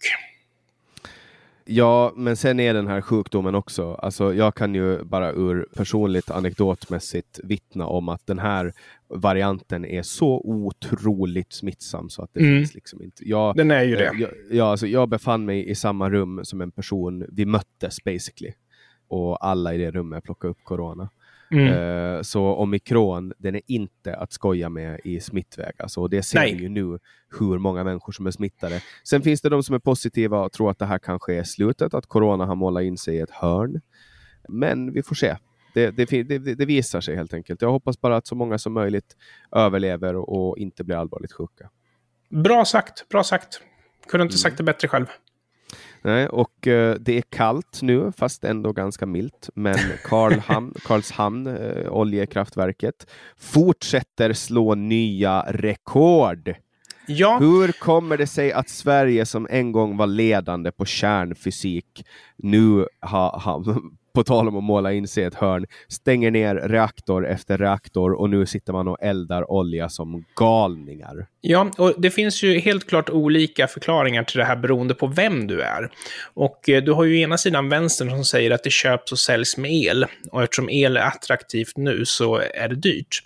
Ja, 1.74 2.12
men 2.16 2.36
sen 2.36 2.60
är 2.60 2.74
den 2.74 2.86
här 2.86 3.00
sjukdomen 3.00 3.54
också, 3.54 3.94
alltså 3.94 4.34
jag 4.34 4.54
kan 4.54 4.74
ju 4.74 5.04
bara 5.04 5.32
ur 5.32 5.66
personligt 5.76 6.30
anekdotmässigt 6.30 7.40
vittna 7.44 7.86
om 7.86 8.08
att 8.08 8.26
den 8.26 8.38
här 8.38 8.72
varianten 9.08 9.84
är 9.84 10.02
så 10.02 10.40
otroligt 10.44 11.52
smittsam 11.52 12.10
så 12.10 12.22
att 12.22 12.30
det 12.34 12.40
mm. 12.40 12.58
finns 12.58 12.74
liksom 12.74 13.02
inte. 13.02 13.28
Jag, 13.28 13.56
den 13.56 13.70
är 13.70 13.82
ju 13.82 13.96
det. 13.96 14.12
Jag, 14.18 14.30
jag, 14.50 14.68
alltså, 14.68 14.86
jag 14.86 15.08
befann 15.08 15.44
mig 15.44 15.70
i 15.70 15.74
samma 15.74 16.10
rum 16.10 16.40
som 16.44 16.60
en 16.60 16.70
person, 16.70 17.26
vi 17.28 17.46
möttes 17.46 18.04
basically. 18.04 18.52
Och 19.08 19.46
alla 19.46 19.74
i 19.74 19.78
det 19.78 19.90
rummet 19.90 20.24
plockade 20.24 20.50
upp 20.50 20.64
corona. 20.64 21.08
Mm. 21.52 21.72
Uh, 21.72 22.22
så 22.22 22.44
omikron, 22.44 23.32
den 23.38 23.54
är 23.54 23.62
inte 23.66 24.16
att 24.16 24.32
skoja 24.32 24.68
med 24.68 25.00
i 25.04 25.20
smittväg. 25.20 25.72
Alltså, 25.78 26.08
det 26.08 26.22
ser 26.22 26.38
Nej. 26.38 26.54
vi 26.54 26.62
ju 26.62 26.68
nu, 26.68 26.98
hur 27.38 27.58
många 27.58 27.84
människor 27.84 28.12
som 28.12 28.26
är 28.26 28.30
smittade. 28.30 28.82
Sen 29.04 29.22
finns 29.22 29.40
det 29.40 29.48
de 29.48 29.62
som 29.62 29.74
är 29.74 29.78
positiva 29.78 30.40
och 30.40 30.52
tror 30.52 30.70
att 30.70 30.78
det 30.78 30.86
här 30.86 30.98
kanske 30.98 31.34
är 31.34 31.44
slutet, 31.44 31.94
att 31.94 32.06
corona 32.06 32.46
har 32.46 32.54
målat 32.54 32.82
in 32.82 32.98
sig 32.98 33.16
i 33.16 33.20
ett 33.20 33.30
hörn. 33.30 33.80
Men 34.48 34.92
vi 34.92 35.02
får 35.02 35.14
se. 35.14 35.36
Det, 35.74 35.90
det, 35.90 36.22
det, 36.22 36.38
det, 36.38 36.66
visar 36.66 37.00
sig 37.00 37.16
helt 37.16 37.34
enkelt. 37.34 37.62
Jag 37.62 37.70
hoppas 37.70 38.00
bara 38.00 38.16
att 38.16 38.26
så 38.26 38.34
många 38.34 38.58
som 38.58 38.72
möjligt 38.72 39.16
överlever 39.52 40.16
och 40.16 40.58
inte 40.58 40.84
blir 40.84 40.96
allvarligt 40.96 41.32
sjuka. 41.32 41.70
Bra 42.28 42.64
sagt, 42.64 43.08
bra 43.08 43.24
sagt. 43.24 43.60
Kunde 44.08 44.22
inte 44.22 44.38
sagt 44.38 44.56
det 44.56 44.62
bättre 44.62 44.88
själv. 44.88 45.06
Nej, 46.02 46.28
och 46.28 46.66
uh, 46.66 46.94
det 46.94 47.18
är 47.18 47.22
kallt 47.22 47.82
nu, 47.82 48.12
fast 48.16 48.44
ändå 48.44 48.72
ganska 48.72 49.06
milt. 49.06 49.50
Men 49.54 49.76
Karlhamn, 50.04 50.74
Karlshamn, 50.84 51.46
uh, 51.46 51.88
oljekraftverket, 51.88 53.06
fortsätter 53.36 54.32
slå 54.32 54.74
nya 54.74 55.44
rekord. 55.48 56.54
Ja. 57.06 57.38
Hur 57.38 57.72
kommer 57.72 58.16
det 58.16 58.26
sig 58.26 58.52
att 58.52 58.68
Sverige 58.68 59.26
som 59.26 59.46
en 59.50 59.72
gång 59.72 59.96
var 59.96 60.06
ledande 60.06 60.72
på 60.72 60.84
kärnfysik 60.84 62.06
nu 62.36 62.86
har 63.00 63.40
ha, 63.40 63.64
på 64.14 64.24
tal 64.24 64.48
om 64.48 64.56
att 64.56 64.64
måla 64.64 64.92
in 64.92 65.08
sig 65.08 65.22
i 65.22 65.26
ett 65.26 65.34
hörn, 65.34 65.66
stänger 65.88 66.30
ner 66.30 66.54
reaktor 66.54 67.26
efter 67.26 67.58
reaktor 67.58 68.12
och 68.12 68.30
nu 68.30 68.46
sitter 68.46 68.72
man 68.72 68.88
och 68.88 69.02
eldar 69.02 69.50
olja 69.50 69.88
som 69.88 70.24
galningar. 70.36 71.26
Ja, 71.40 71.70
och 71.78 71.94
det 71.98 72.10
finns 72.10 72.42
ju 72.42 72.58
helt 72.58 72.88
klart 72.88 73.10
olika 73.10 73.66
förklaringar 73.68 74.24
till 74.24 74.38
det 74.38 74.44
här 74.44 74.56
beroende 74.56 74.94
på 74.94 75.06
vem 75.06 75.46
du 75.46 75.62
är. 75.62 75.90
Och 76.34 76.68
eh, 76.68 76.82
du 76.82 76.92
har 76.92 77.04
ju 77.04 77.20
ena 77.20 77.38
sidan 77.38 77.68
vänstern 77.68 78.10
som 78.10 78.24
säger 78.24 78.50
att 78.50 78.64
det 78.64 78.72
köps 78.72 79.12
och 79.12 79.18
säljs 79.18 79.56
med 79.56 79.72
el. 79.72 80.06
Och 80.30 80.42
eftersom 80.42 80.68
el 80.70 80.96
är 80.96 81.00
attraktivt 81.00 81.76
nu 81.76 82.04
så 82.04 82.36
är 82.54 82.68
det 82.68 82.74
dyrt. 82.74 83.18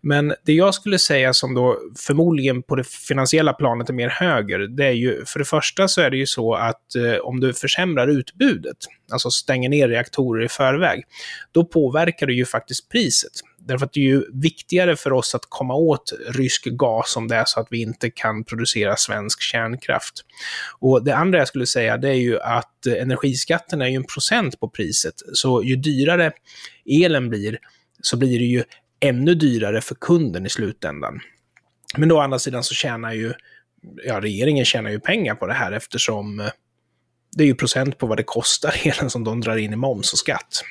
Men 0.00 0.34
det 0.46 0.52
jag 0.52 0.74
skulle 0.74 0.98
säga 0.98 1.32
som 1.32 1.54
då 1.54 1.78
förmodligen 2.06 2.62
på 2.62 2.76
det 2.76 2.84
finansiella 2.86 3.52
planet 3.52 3.88
är 3.88 3.94
mer 3.94 4.08
höger, 4.08 4.58
det 4.58 4.86
är 4.86 4.92
ju 4.92 5.24
för 5.24 5.38
det 5.38 5.44
första 5.44 5.88
så 5.88 6.00
är 6.00 6.10
det 6.10 6.16
ju 6.16 6.26
så 6.26 6.54
att 6.54 6.94
eh, 6.94 7.18
om 7.22 7.40
du 7.40 7.54
försämrar 7.54 8.08
utbudet, 8.08 8.76
alltså 9.12 9.30
stänger 9.30 9.68
ner 9.68 9.88
reaktorer 9.88 10.33
i 10.42 10.48
förväg, 10.48 11.04
då 11.52 11.64
påverkar 11.64 12.26
det 12.26 12.32
ju 12.32 12.44
faktiskt 12.44 12.88
priset. 12.88 13.32
Därför 13.58 13.86
att 13.86 13.92
det 13.92 14.00
är 14.00 14.04
ju 14.04 14.24
viktigare 14.32 14.96
för 14.96 15.12
oss 15.12 15.34
att 15.34 15.46
komma 15.48 15.74
åt 15.74 16.12
rysk 16.28 16.64
gas 16.64 17.16
om 17.16 17.28
det 17.28 17.36
är 17.36 17.44
så 17.46 17.60
att 17.60 17.66
vi 17.70 17.82
inte 17.82 18.10
kan 18.10 18.44
producera 18.44 18.96
svensk 18.96 19.40
kärnkraft. 19.40 20.14
Och 20.78 21.04
det 21.04 21.16
andra 21.16 21.38
jag 21.38 21.48
skulle 21.48 21.66
säga 21.66 21.96
det 21.96 22.08
är 22.08 22.14
ju 22.14 22.40
att 22.40 22.86
energiskatten 22.86 23.82
är 23.82 23.88
ju 23.88 23.96
en 23.96 24.04
procent 24.04 24.60
på 24.60 24.68
priset. 24.68 25.14
Så 25.32 25.62
ju 25.62 25.76
dyrare 25.76 26.32
elen 27.04 27.28
blir 27.28 27.58
så 28.02 28.16
blir 28.16 28.38
det 28.38 28.44
ju 28.44 28.64
ännu 29.00 29.34
dyrare 29.34 29.80
för 29.80 29.94
kunden 29.94 30.46
i 30.46 30.48
slutändan. 30.48 31.20
Men 31.96 32.08
då 32.08 32.16
å 32.16 32.20
andra 32.20 32.38
sidan 32.38 32.64
så 32.64 32.74
tjänar 32.74 33.12
ju, 33.12 33.32
ja 34.04 34.20
regeringen 34.20 34.64
tjänar 34.64 34.90
ju 34.90 35.00
pengar 35.00 35.34
på 35.34 35.46
det 35.46 35.52
här 35.52 35.72
eftersom 35.72 36.40
eh, 36.40 36.46
det 37.36 37.44
är 37.44 37.46
ju 37.46 37.54
procent 37.54 37.98
på 37.98 38.06
vad 38.06 38.16
det 38.16 38.22
kostar 38.22 38.74
elen 38.84 39.10
som 39.10 39.24
de 39.24 39.40
drar 39.40 39.56
in 39.56 39.72
i 39.72 39.76
moms 39.76 40.12
och 40.12 40.18
skatt. 40.18 40.64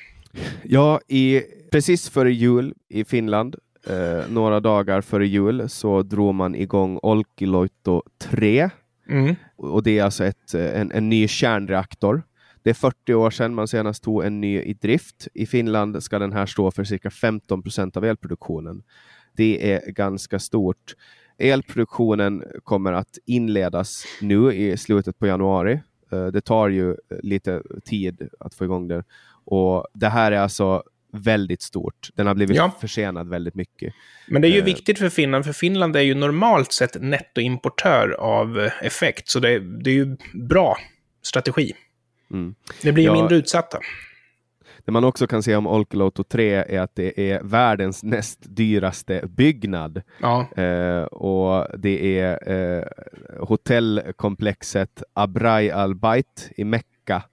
Ja, 0.63 0.99
i, 1.07 1.41
precis 1.71 2.09
före 2.09 2.33
jul 2.33 2.73
i 2.89 3.05
Finland, 3.05 3.55
eh, 3.87 4.29
några 4.29 4.59
dagar 4.59 5.01
före 5.01 5.27
jul, 5.27 5.69
så 5.69 6.03
drog 6.03 6.35
man 6.35 6.55
igång 6.55 6.99
Olkiluoto 7.01 8.03
3. 8.17 8.69
Mm. 9.09 9.35
Och 9.55 9.83
det 9.83 9.99
är 9.99 10.03
alltså 10.03 10.25
ett, 10.25 10.53
en, 10.53 10.91
en 10.91 11.09
ny 11.09 11.27
kärnreaktor. 11.27 12.23
Det 12.63 12.69
är 12.69 12.73
40 12.73 13.13
år 13.13 13.31
sedan 13.31 13.53
man 13.53 13.67
senast 13.67 14.03
tog 14.03 14.23
en 14.23 14.41
ny 14.41 14.61
i 14.61 14.73
drift. 14.73 15.27
I 15.33 15.45
Finland 15.45 16.03
ska 16.03 16.19
den 16.19 16.33
här 16.33 16.45
stå 16.45 16.71
för 16.71 16.83
cirka 16.83 17.09
15 17.09 17.63
procent 17.63 17.97
av 17.97 18.05
elproduktionen. 18.05 18.83
Det 19.35 19.73
är 19.73 19.91
ganska 19.91 20.39
stort. 20.39 20.95
Elproduktionen 21.37 22.43
kommer 22.63 22.93
att 22.93 23.17
inledas 23.25 24.05
nu 24.21 24.53
i 24.53 24.77
slutet 24.77 25.19
på 25.19 25.27
januari. 25.27 25.79
Eh, 26.13 26.27
det 26.27 26.41
tar 26.41 26.69
ju 26.69 26.95
lite 27.23 27.61
tid 27.85 28.29
att 28.39 28.55
få 28.55 28.63
igång 28.63 28.87
det. 28.87 29.03
Och 29.45 29.87
det 29.93 30.09
här 30.09 30.31
är 30.31 30.39
alltså 30.39 30.83
väldigt 31.13 31.61
stort. 31.61 32.09
Den 32.15 32.27
har 32.27 32.35
blivit 32.35 32.57
ja. 32.57 32.75
försenad 32.81 33.29
väldigt 33.29 33.55
mycket. 33.55 33.93
Men 34.27 34.41
det 34.41 34.47
är 34.47 34.51
ju 34.51 34.59
uh, 34.59 34.65
viktigt 34.65 34.99
för 34.99 35.09
Finland, 35.09 35.45
för 35.45 35.53
Finland 35.53 35.95
är 35.95 36.01
ju 36.01 36.15
normalt 36.15 36.71
sett 36.71 37.01
nettoimportör 37.01 38.15
av 38.19 38.59
eh, 38.59 38.71
effekt, 38.81 39.29
så 39.29 39.39
det, 39.39 39.59
det 39.59 39.89
är 39.89 39.95
ju 39.95 40.17
bra 40.33 40.77
strategi. 41.21 41.73
Mm. 42.31 42.55
Det 42.81 42.91
blir 42.91 43.03
ju 43.03 43.09
ja, 43.09 43.13
mindre 43.13 43.37
utsatta. 43.37 43.79
Det 44.85 44.91
man 44.91 45.03
också 45.03 45.27
kan 45.27 45.43
säga 45.43 45.57
om 45.57 45.67
Olkiluoto 45.67 46.23
3 46.23 46.53
är 46.53 46.79
att 46.79 46.95
det 46.95 47.31
är 47.31 47.43
världens 47.43 48.03
näst 48.03 48.39
dyraste 48.43 49.21
byggnad. 49.27 50.01
Ja. 50.21 50.47
Uh, 50.57 51.03
och 51.03 51.67
det 51.77 52.19
är 52.19 52.51
uh, 52.51 52.83
hotellkomplexet 53.39 55.03
Abrai 55.13 55.71
al-Bait 55.71 56.51
i 56.55 56.63
Mekka 56.63 57.23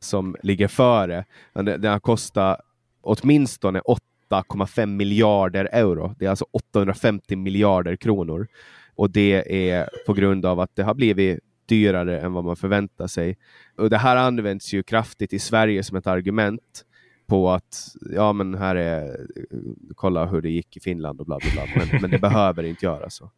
som 0.00 0.36
ligger 0.42 0.68
före. 0.68 1.24
Den 1.52 1.84
har 1.84 2.00
kostat 2.00 2.60
åtminstone 3.00 3.80
8,5 4.30 4.86
miljarder 4.86 5.68
euro. 5.72 6.14
Det 6.18 6.26
är 6.26 6.30
alltså 6.30 6.46
850 6.52 7.36
miljarder 7.36 7.96
kronor. 7.96 8.46
Och 8.94 9.10
det 9.10 9.68
är 9.70 9.88
på 10.06 10.12
grund 10.12 10.46
av 10.46 10.60
att 10.60 10.76
det 10.76 10.82
har 10.82 10.94
blivit 10.94 11.40
dyrare 11.66 12.20
än 12.20 12.32
vad 12.32 12.44
man 12.44 12.56
förväntar 12.56 13.06
sig. 13.06 13.36
Och 13.76 13.90
det 13.90 13.98
här 13.98 14.16
används 14.16 14.72
ju 14.72 14.82
kraftigt 14.82 15.32
i 15.32 15.38
Sverige 15.38 15.82
som 15.82 15.96
ett 15.96 16.06
argument 16.06 16.84
på 17.28 17.50
att 17.50 17.94
ja, 18.14 18.32
men 18.32 18.54
här 18.54 18.76
är 18.76 19.06
eh, 19.06 19.58
kolla 19.94 20.26
hur 20.26 20.42
det 20.42 20.50
gick 20.50 20.76
i 20.76 20.80
Finland 20.80 21.20
och 21.20 21.26
bla 21.26 21.38
bla 21.38 21.50
bla. 21.52 21.84
Men, 21.84 22.00
men 22.00 22.10
det 22.10 22.18
behöver 22.18 22.62
inte 22.62 22.86
göra 22.86 23.10
så. 23.10 23.30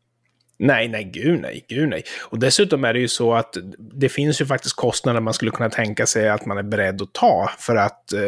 Nej, 0.62 0.88
nej, 0.88 1.04
gud 1.04 1.40
nej, 1.40 1.64
gud 1.68 1.88
nej. 1.88 2.02
Och 2.22 2.38
dessutom 2.38 2.84
är 2.84 2.92
det 2.92 3.00
ju 3.00 3.08
så 3.08 3.34
att 3.34 3.56
det 3.78 4.08
finns 4.08 4.40
ju 4.40 4.46
faktiskt 4.46 4.76
kostnader 4.76 5.20
man 5.20 5.34
skulle 5.34 5.50
kunna 5.50 5.70
tänka 5.70 6.06
sig 6.06 6.28
att 6.28 6.46
man 6.46 6.58
är 6.58 6.62
beredd 6.62 7.02
att 7.02 7.12
ta 7.12 7.50
för 7.58 7.76
att 7.76 8.12
eh, 8.12 8.20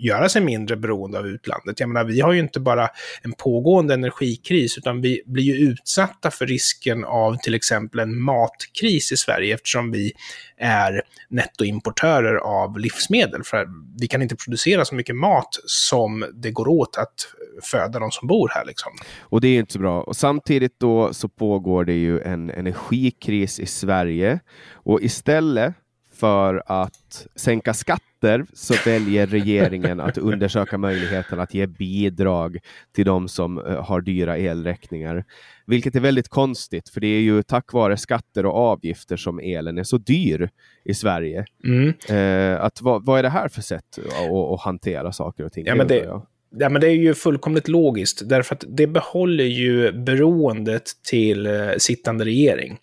göra 0.00 0.28
sig 0.28 0.42
mindre 0.42 0.76
beroende 0.76 1.18
av 1.18 1.26
utlandet. 1.26 1.80
Jag 1.80 1.88
menar, 1.88 2.04
vi 2.04 2.20
har 2.20 2.32
ju 2.32 2.40
inte 2.40 2.60
bara 2.60 2.88
en 3.22 3.32
pågående 3.32 3.94
energikris, 3.94 4.78
utan 4.78 5.00
vi 5.00 5.22
blir 5.26 5.44
ju 5.44 5.54
utsatta 5.54 6.30
för 6.30 6.46
risken 6.46 7.04
av 7.04 7.36
till 7.36 7.54
exempel 7.54 8.00
en 8.00 8.20
matkris 8.20 9.12
i 9.12 9.16
Sverige 9.16 9.54
eftersom 9.54 9.92
vi 9.92 10.12
är 10.56 11.02
nettoimportörer 11.28 12.36
av 12.36 12.78
livsmedel. 12.78 13.44
För 13.44 13.68
vi 14.00 14.06
kan 14.06 14.22
inte 14.22 14.36
producera 14.36 14.84
så 14.84 14.94
mycket 14.94 15.16
mat 15.16 15.58
som 15.64 16.26
det 16.34 16.50
går 16.50 16.68
åt 16.68 16.96
att 16.96 17.14
föda 17.62 17.98
de 17.98 18.10
som 18.10 18.28
bor 18.28 18.50
här. 18.54 18.64
Liksom. 18.64 18.92
Och 19.20 19.40
det 19.40 19.48
är 19.48 19.58
inte 19.58 19.72
så 19.72 19.78
bra. 19.78 20.02
Och 20.02 20.16
samtidigt 20.16 20.80
då 20.80 21.14
så 21.14 21.28
pågår 21.28 21.63
det 21.84 21.92
ju 21.92 22.20
en 22.20 22.50
energikris 22.50 23.60
i 23.60 23.66
Sverige 23.66 24.40
och 24.72 25.02
istället 25.02 25.74
för 26.14 26.62
att 26.66 27.26
sänka 27.34 27.74
skatter 27.74 28.46
så 28.52 28.74
väljer 28.84 29.26
regeringen 29.26 30.00
att 30.00 30.18
undersöka 30.18 30.78
möjligheten 30.78 31.40
att 31.40 31.54
ge 31.54 31.66
bidrag 31.66 32.58
till 32.94 33.04
de 33.04 33.28
som 33.28 33.58
eh, 33.58 33.84
har 33.84 34.00
dyra 34.00 34.38
elräkningar. 34.38 35.24
Vilket 35.66 35.96
är 35.96 36.00
väldigt 36.00 36.28
konstigt, 36.28 36.88
för 36.88 37.00
det 37.00 37.06
är 37.06 37.20
ju 37.20 37.42
tack 37.42 37.72
vare 37.72 37.96
skatter 37.96 38.46
och 38.46 38.56
avgifter 38.56 39.16
som 39.16 39.38
elen 39.38 39.78
är 39.78 39.82
så 39.82 39.98
dyr 39.98 40.48
i 40.84 40.94
Sverige. 40.94 41.44
Mm. 41.64 41.94
Eh, 42.08 42.64
att, 42.64 42.82
vad, 42.82 43.06
vad, 43.06 43.18
är 43.18 43.22
det 43.22 43.28
här 43.28 43.48
för 43.48 43.62
sätt 43.62 43.98
att, 43.98 44.30
att 44.30 44.60
hantera 44.60 45.12
saker 45.12 45.44
och 45.44 45.52
ting? 45.52 45.66
Ja, 45.66 45.74
men 45.74 45.86
det, 45.86 46.20
ja, 46.58 46.68
men 46.68 46.80
det 46.80 46.86
är 46.86 46.94
ju 46.94 47.14
fullkomligt 47.14 47.68
logiskt, 47.68 48.28
därför 48.28 48.54
att 48.54 48.64
det 48.68 48.86
behåller 48.86 49.44
ju 49.44 49.92
beroendet 49.92 50.92
till 51.02 51.46
eh, 51.46 51.70
sittande 51.78 52.24
regering. 52.24 52.78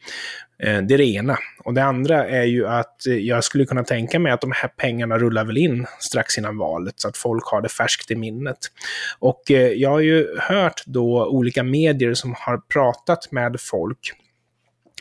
Eh, 0.63 0.81
det 0.81 0.93
är 0.93 0.97
det 0.97 1.05
ena. 1.05 1.37
Och 1.63 1.73
det 1.73 1.83
andra 1.83 2.27
är 2.27 2.43
ju 2.43 2.67
att 2.67 3.07
eh, 3.07 3.13
jag 3.13 3.43
skulle 3.43 3.65
kunna 3.65 3.83
tänka 3.83 4.19
mig 4.19 4.31
att 4.31 4.41
de 4.41 4.51
här 4.55 4.69
pengarna 4.77 5.17
rullar 5.17 5.45
väl 5.45 5.57
in 5.57 5.85
strax 5.99 6.37
innan 6.37 6.57
valet, 6.57 6.99
så 6.99 7.07
att 7.07 7.17
folk 7.17 7.45
har 7.45 7.61
det 7.61 7.69
färskt 7.69 8.11
i 8.11 8.15
minnet. 8.15 8.57
Och 9.19 9.41
jag 9.75 9.89
har 9.89 9.99
ju 9.99 10.27
hört 10.39 10.83
då 10.85 11.25
olika 11.25 11.63
medier 11.63 12.13
som 12.13 12.35
har 12.37 12.57
pratat 12.57 13.31
med 13.31 13.55
folk 13.59 14.13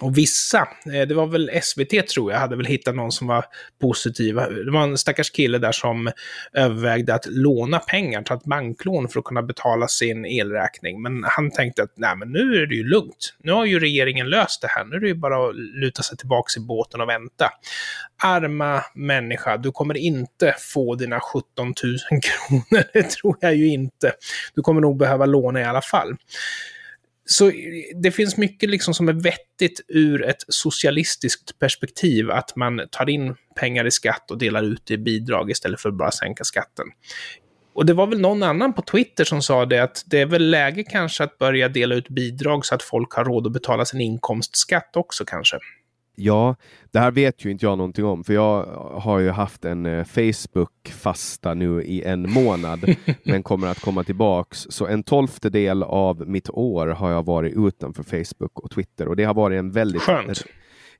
och 0.00 0.18
vissa, 0.18 0.68
eh, 0.94 1.08
det 1.08 1.14
var 1.14 1.26
väl 1.26 1.50
SVT 1.62 2.08
tror 2.08 2.32
jag, 2.32 2.38
hade 2.38 2.56
väl 2.56 2.66
hittat 2.66 2.94
någon 2.94 3.12
som 3.12 3.26
var 3.26 3.44
positiv. 3.80 4.34
Det 4.34 4.70
var 4.70 4.82
en 4.82 4.98
stackars 4.98 5.30
kille 5.30 5.58
där 5.58 5.72
som 5.72 6.10
övervägde 6.52 7.14
att 7.14 7.26
låna 7.26 7.78
pengar, 7.78 8.22
ta 8.22 8.34
ett 8.34 8.44
banklån 8.44 9.08
för 9.08 9.18
att 9.18 9.24
kunna 9.24 9.42
betala 9.42 9.88
sin 9.88 10.24
elräkning. 10.24 11.02
Men 11.02 11.24
han 11.24 11.50
tänkte 11.50 11.82
att 11.82 11.92
nej, 11.96 12.16
men 12.16 12.32
nu 12.32 12.62
är 12.62 12.66
det 12.66 12.74
ju 12.74 12.84
lugnt. 12.84 13.34
Nu 13.38 13.52
har 13.52 13.64
ju 13.64 13.80
regeringen 13.80 14.28
löst 14.30 14.62
det 14.62 14.68
här. 14.68 14.84
Nu 14.84 14.96
är 14.96 15.00
det 15.00 15.08
ju 15.08 15.14
bara 15.14 15.48
att 15.48 15.56
luta 15.56 16.02
sig 16.02 16.18
tillbaka 16.18 16.60
i 16.60 16.60
båten 16.60 17.00
och 17.00 17.08
vänta. 17.08 17.50
Arma 18.22 18.84
människa, 18.94 19.56
du 19.56 19.72
kommer 19.72 19.96
inte 19.96 20.54
få 20.58 20.94
dina 20.94 21.20
17 21.20 21.44
000 21.66 21.74
kronor. 22.22 22.84
Det 22.92 23.02
tror 23.02 23.36
jag 23.40 23.54
ju 23.54 23.68
inte. 23.68 24.12
Du 24.54 24.62
kommer 24.62 24.80
nog 24.80 24.98
behöva 24.98 25.26
låna 25.26 25.60
i 25.60 25.64
alla 25.64 25.82
fall. 25.82 26.16
Så 27.32 27.48
eh, 27.48 27.54
det 28.02 28.10
finns 28.10 28.36
mycket 28.36 28.70
liksom 28.70 28.94
som 28.94 29.08
är 29.08 29.12
vettigt 29.12 29.80
ur 29.88 30.24
ett 30.24 30.44
socialistiskt 30.48 31.58
perspektiv, 31.58 32.30
att 32.30 32.56
man 32.56 32.80
tar 32.90 33.10
in 33.10 33.34
pengar 33.60 33.86
i 33.86 33.90
skatt 33.90 34.30
och 34.30 34.38
delar 34.38 34.62
ut 34.62 34.82
det 34.84 34.94
i 34.94 34.98
bidrag 34.98 35.50
istället 35.50 35.80
för 35.80 35.88
att 35.88 35.98
bara 35.98 36.10
sänka 36.10 36.44
skatten. 36.44 36.86
Och 37.72 37.86
det 37.86 37.94
var 37.94 38.06
väl 38.06 38.20
någon 38.20 38.42
annan 38.42 38.72
på 38.72 38.82
Twitter 38.82 39.24
som 39.24 39.42
sa 39.42 39.66
det 39.66 39.78
att 39.78 40.02
det 40.06 40.20
är 40.20 40.26
väl 40.26 40.50
läge 40.50 40.82
kanske 40.82 41.24
att 41.24 41.38
börja 41.38 41.68
dela 41.68 41.94
ut 41.94 42.08
bidrag 42.08 42.66
så 42.66 42.74
att 42.74 42.82
folk 42.82 43.12
har 43.12 43.24
råd 43.24 43.46
att 43.46 43.52
betala 43.52 43.84
sin 43.84 44.00
inkomstskatt 44.00 44.96
också 44.96 45.24
kanske. 45.24 45.58
Ja, 46.22 46.56
det 46.90 46.98
här 46.98 47.10
vet 47.10 47.44
ju 47.44 47.50
inte 47.50 47.66
jag 47.66 47.78
någonting 47.78 48.04
om, 48.04 48.24
för 48.24 48.32
jag 48.32 48.64
har 49.00 49.18
ju 49.18 49.30
haft 49.30 49.64
en 49.64 49.86
eh, 49.86 50.04
Facebook-fasta 50.04 51.54
nu 51.54 51.82
i 51.82 52.02
en 52.02 52.32
månad, 52.32 52.94
men 53.22 53.42
kommer 53.42 53.66
att 53.66 53.80
komma 53.80 54.04
tillbaks. 54.04 54.66
Så 54.70 54.86
en 54.86 55.02
tolftedel 55.02 55.82
av 55.82 56.28
mitt 56.28 56.50
år 56.50 56.86
har 56.86 57.10
jag 57.10 57.26
varit 57.26 57.54
utanför 57.56 58.02
Facebook 58.02 58.60
och 58.60 58.70
Twitter 58.70 59.08
och 59.08 59.16
det 59.16 59.24
har 59.24 59.34
varit 59.34 59.58
en 59.58 59.70
väldigt... 59.70 60.02
Skönt. 60.02 60.44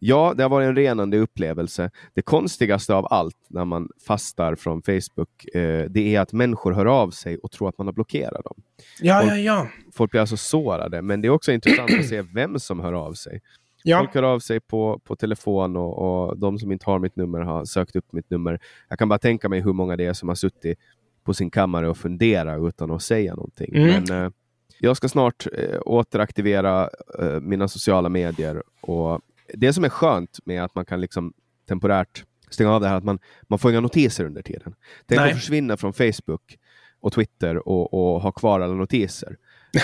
Ja, 0.02 0.34
det 0.36 0.42
har 0.42 0.50
varit 0.50 0.68
en 0.68 0.76
renande 0.76 1.18
upplevelse. 1.18 1.90
Det 2.14 2.22
konstigaste 2.22 2.94
av 2.94 3.06
allt 3.10 3.36
när 3.48 3.64
man 3.64 3.88
fastar 4.06 4.54
från 4.54 4.82
Facebook, 4.82 5.54
eh, 5.54 5.84
det 5.90 6.14
är 6.16 6.20
att 6.20 6.32
människor 6.32 6.72
hör 6.72 6.86
av 6.86 7.10
sig 7.10 7.38
och 7.38 7.50
tror 7.50 7.68
att 7.68 7.78
man 7.78 7.86
har 7.86 7.94
blockerat 7.94 8.44
dem. 8.44 8.62
Ja, 9.00 9.20
folk, 9.20 9.32
ja, 9.32 9.36
ja. 9.36 9.68
Folk 9.92 10.10
blir 10.10 10.20
alltså 10.20 10.36
sårade, 10.36 11.02
men 11.02 11.22
det 11.22 11.28
är 11.28 11.30
också 11.30 11.52
intressant 11.52 11.90
att 11.98 12.08
se 12.08 12.22
vem 12.22 12.58
som 12.58 12.80
hör 12.80 12.92
av 12.92 13.12
sig. 13.12 13.40
Ja. 13.82 13.98
Folk 13.98 14.14
hör 14.14 14.22
av 14.22 14.38
sig 14.38 14.60
på, 14.60 15.00
på 15.04 15.16
telefon 15.16 15.76
och, 15.76 15.98
och 15.98 16.38
de 16.38 16.58
som 16.58 16.72
inte 16.72 16.86
har 16.86 16.98
mitt 16.98 17.16
nummer 17.16 17.40
har 17.40 17.64
sökt 17.64 17.96
upp 17.96 18.12
mitt 18.12 18.30
nummer. 18.30 18.60
Jag 18.88 18.98
kan 18.98 19.08
bara 19.08 19.18
tänka 19.18 19.48
mig 19.48 19.60
hur 19.60 19.72
många 19.72 19.96
det 19.96 20.06
är 20.06 20.12
som 20.12 20.28
har 20.28 20.36
suttit 20.36 20.78
på 21.24 21.34
sin 21.34 21.50
kammare 21.50 21.88
och 21.88 21.96
funderat 21.96 22.68
utan 22.68 22.90
att 22.90 23.02
säga 23.02 23.34
någonting. 23.34 23.76
Mm. 23.76 24.04
Men 24.08 24.24
eh, 24.24 24.30
jag 24.78 24.96
ska 24.96 25.08
snart 25.08 25.46
eh, 25.52 25.80
återaktivera 25.80 26.88
eh, 27.18 27.40
mina 27.40 27.68
sociala 27.68 28.08
medier. 28.08 28.62
Och 28.80 29.20
det 29.54 29.72
som 29.72 29.84
är 29.84 29.88
skönt 29.88 30.38
med 30.44 30.64
att 30.64 30.74
man 30.74 30.84
kan 30.84 31.00
liksom 31.00 31.32
temporärt 31.68 32.24
stänga 32.50 32.70
av 32.70 32.80
det 32.80 32.88
här, 32.88 32.96
att 32.96 33.04
man, 33.04 33.18
man 33.42 33.58
får 33.58 33.70
inga 33.70 33.80
notiser 33.80 34.24
under 34.24 34.42
tiden. 34.42 34.74
Tänk 35.06 35.20
att 35.20 35.34
försvinna 35.34 35.76
från 35.76 35.92
Facebook 35.92 36.58
och 37.00 37.12
Twitter 37.12 37.68
och, 37.68 37.94
och 37.94 38.20
ha 38.20 38.32
kvar 38.32 38.60
alla 38.60 38.74
notiser. 38.74 39.36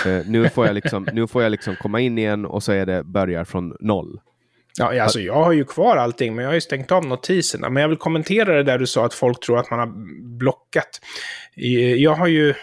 Uh, 0.05 0.21
nu, 0.25 0.49
får 0.49 0.65
jag 0.65 0.75
liksom, 0.75 1.07
nu 1.13 1.27
får 1.27 1.43
jag 1.43 1.51
liksom 1.51 1.75
komma 1.75 1.99
in 1.99 2.17
igen 2.17 2.45
och 2.45 2.63
så 2.63 2.71
är 2.71 2.85
det 2.85 3.03
börjar 3.03 3.43
från 3.43 3.75
noll. 3.79 4.19
Ja, 4.79 5.03
alltså 5.03 5.19
jag 5.19 5.43
har 5.43 5.51
ju 5.51 5.65
kvar 5.65 5.97
allting, 5.97 6.35
men 6.35 6.43
jag 6.43 6.49
har 6.49 6.55
ju 6.55 6.61
stängt 6.61 6.91
av 6.91 7.05
notiserna. 7.05 7.69
Men 7.69 7.81
jag 7.81 7.89
vill 7.89 7.97
kommentera 7.97 8.55
det 8.55 8.63
där 8.63 8.77
du 8.77 8.87
sa 8.87 9.05
att 9.05 9.13
folk 9.13 9.39
tror 9.45 9.59
att 9.59 9.69
man 9.69 9.79
har 9.79 9.91
blockat. 10.37 11.01
Jag 11.97 12.15
har 12.15 12.27
ju 12.27 12.53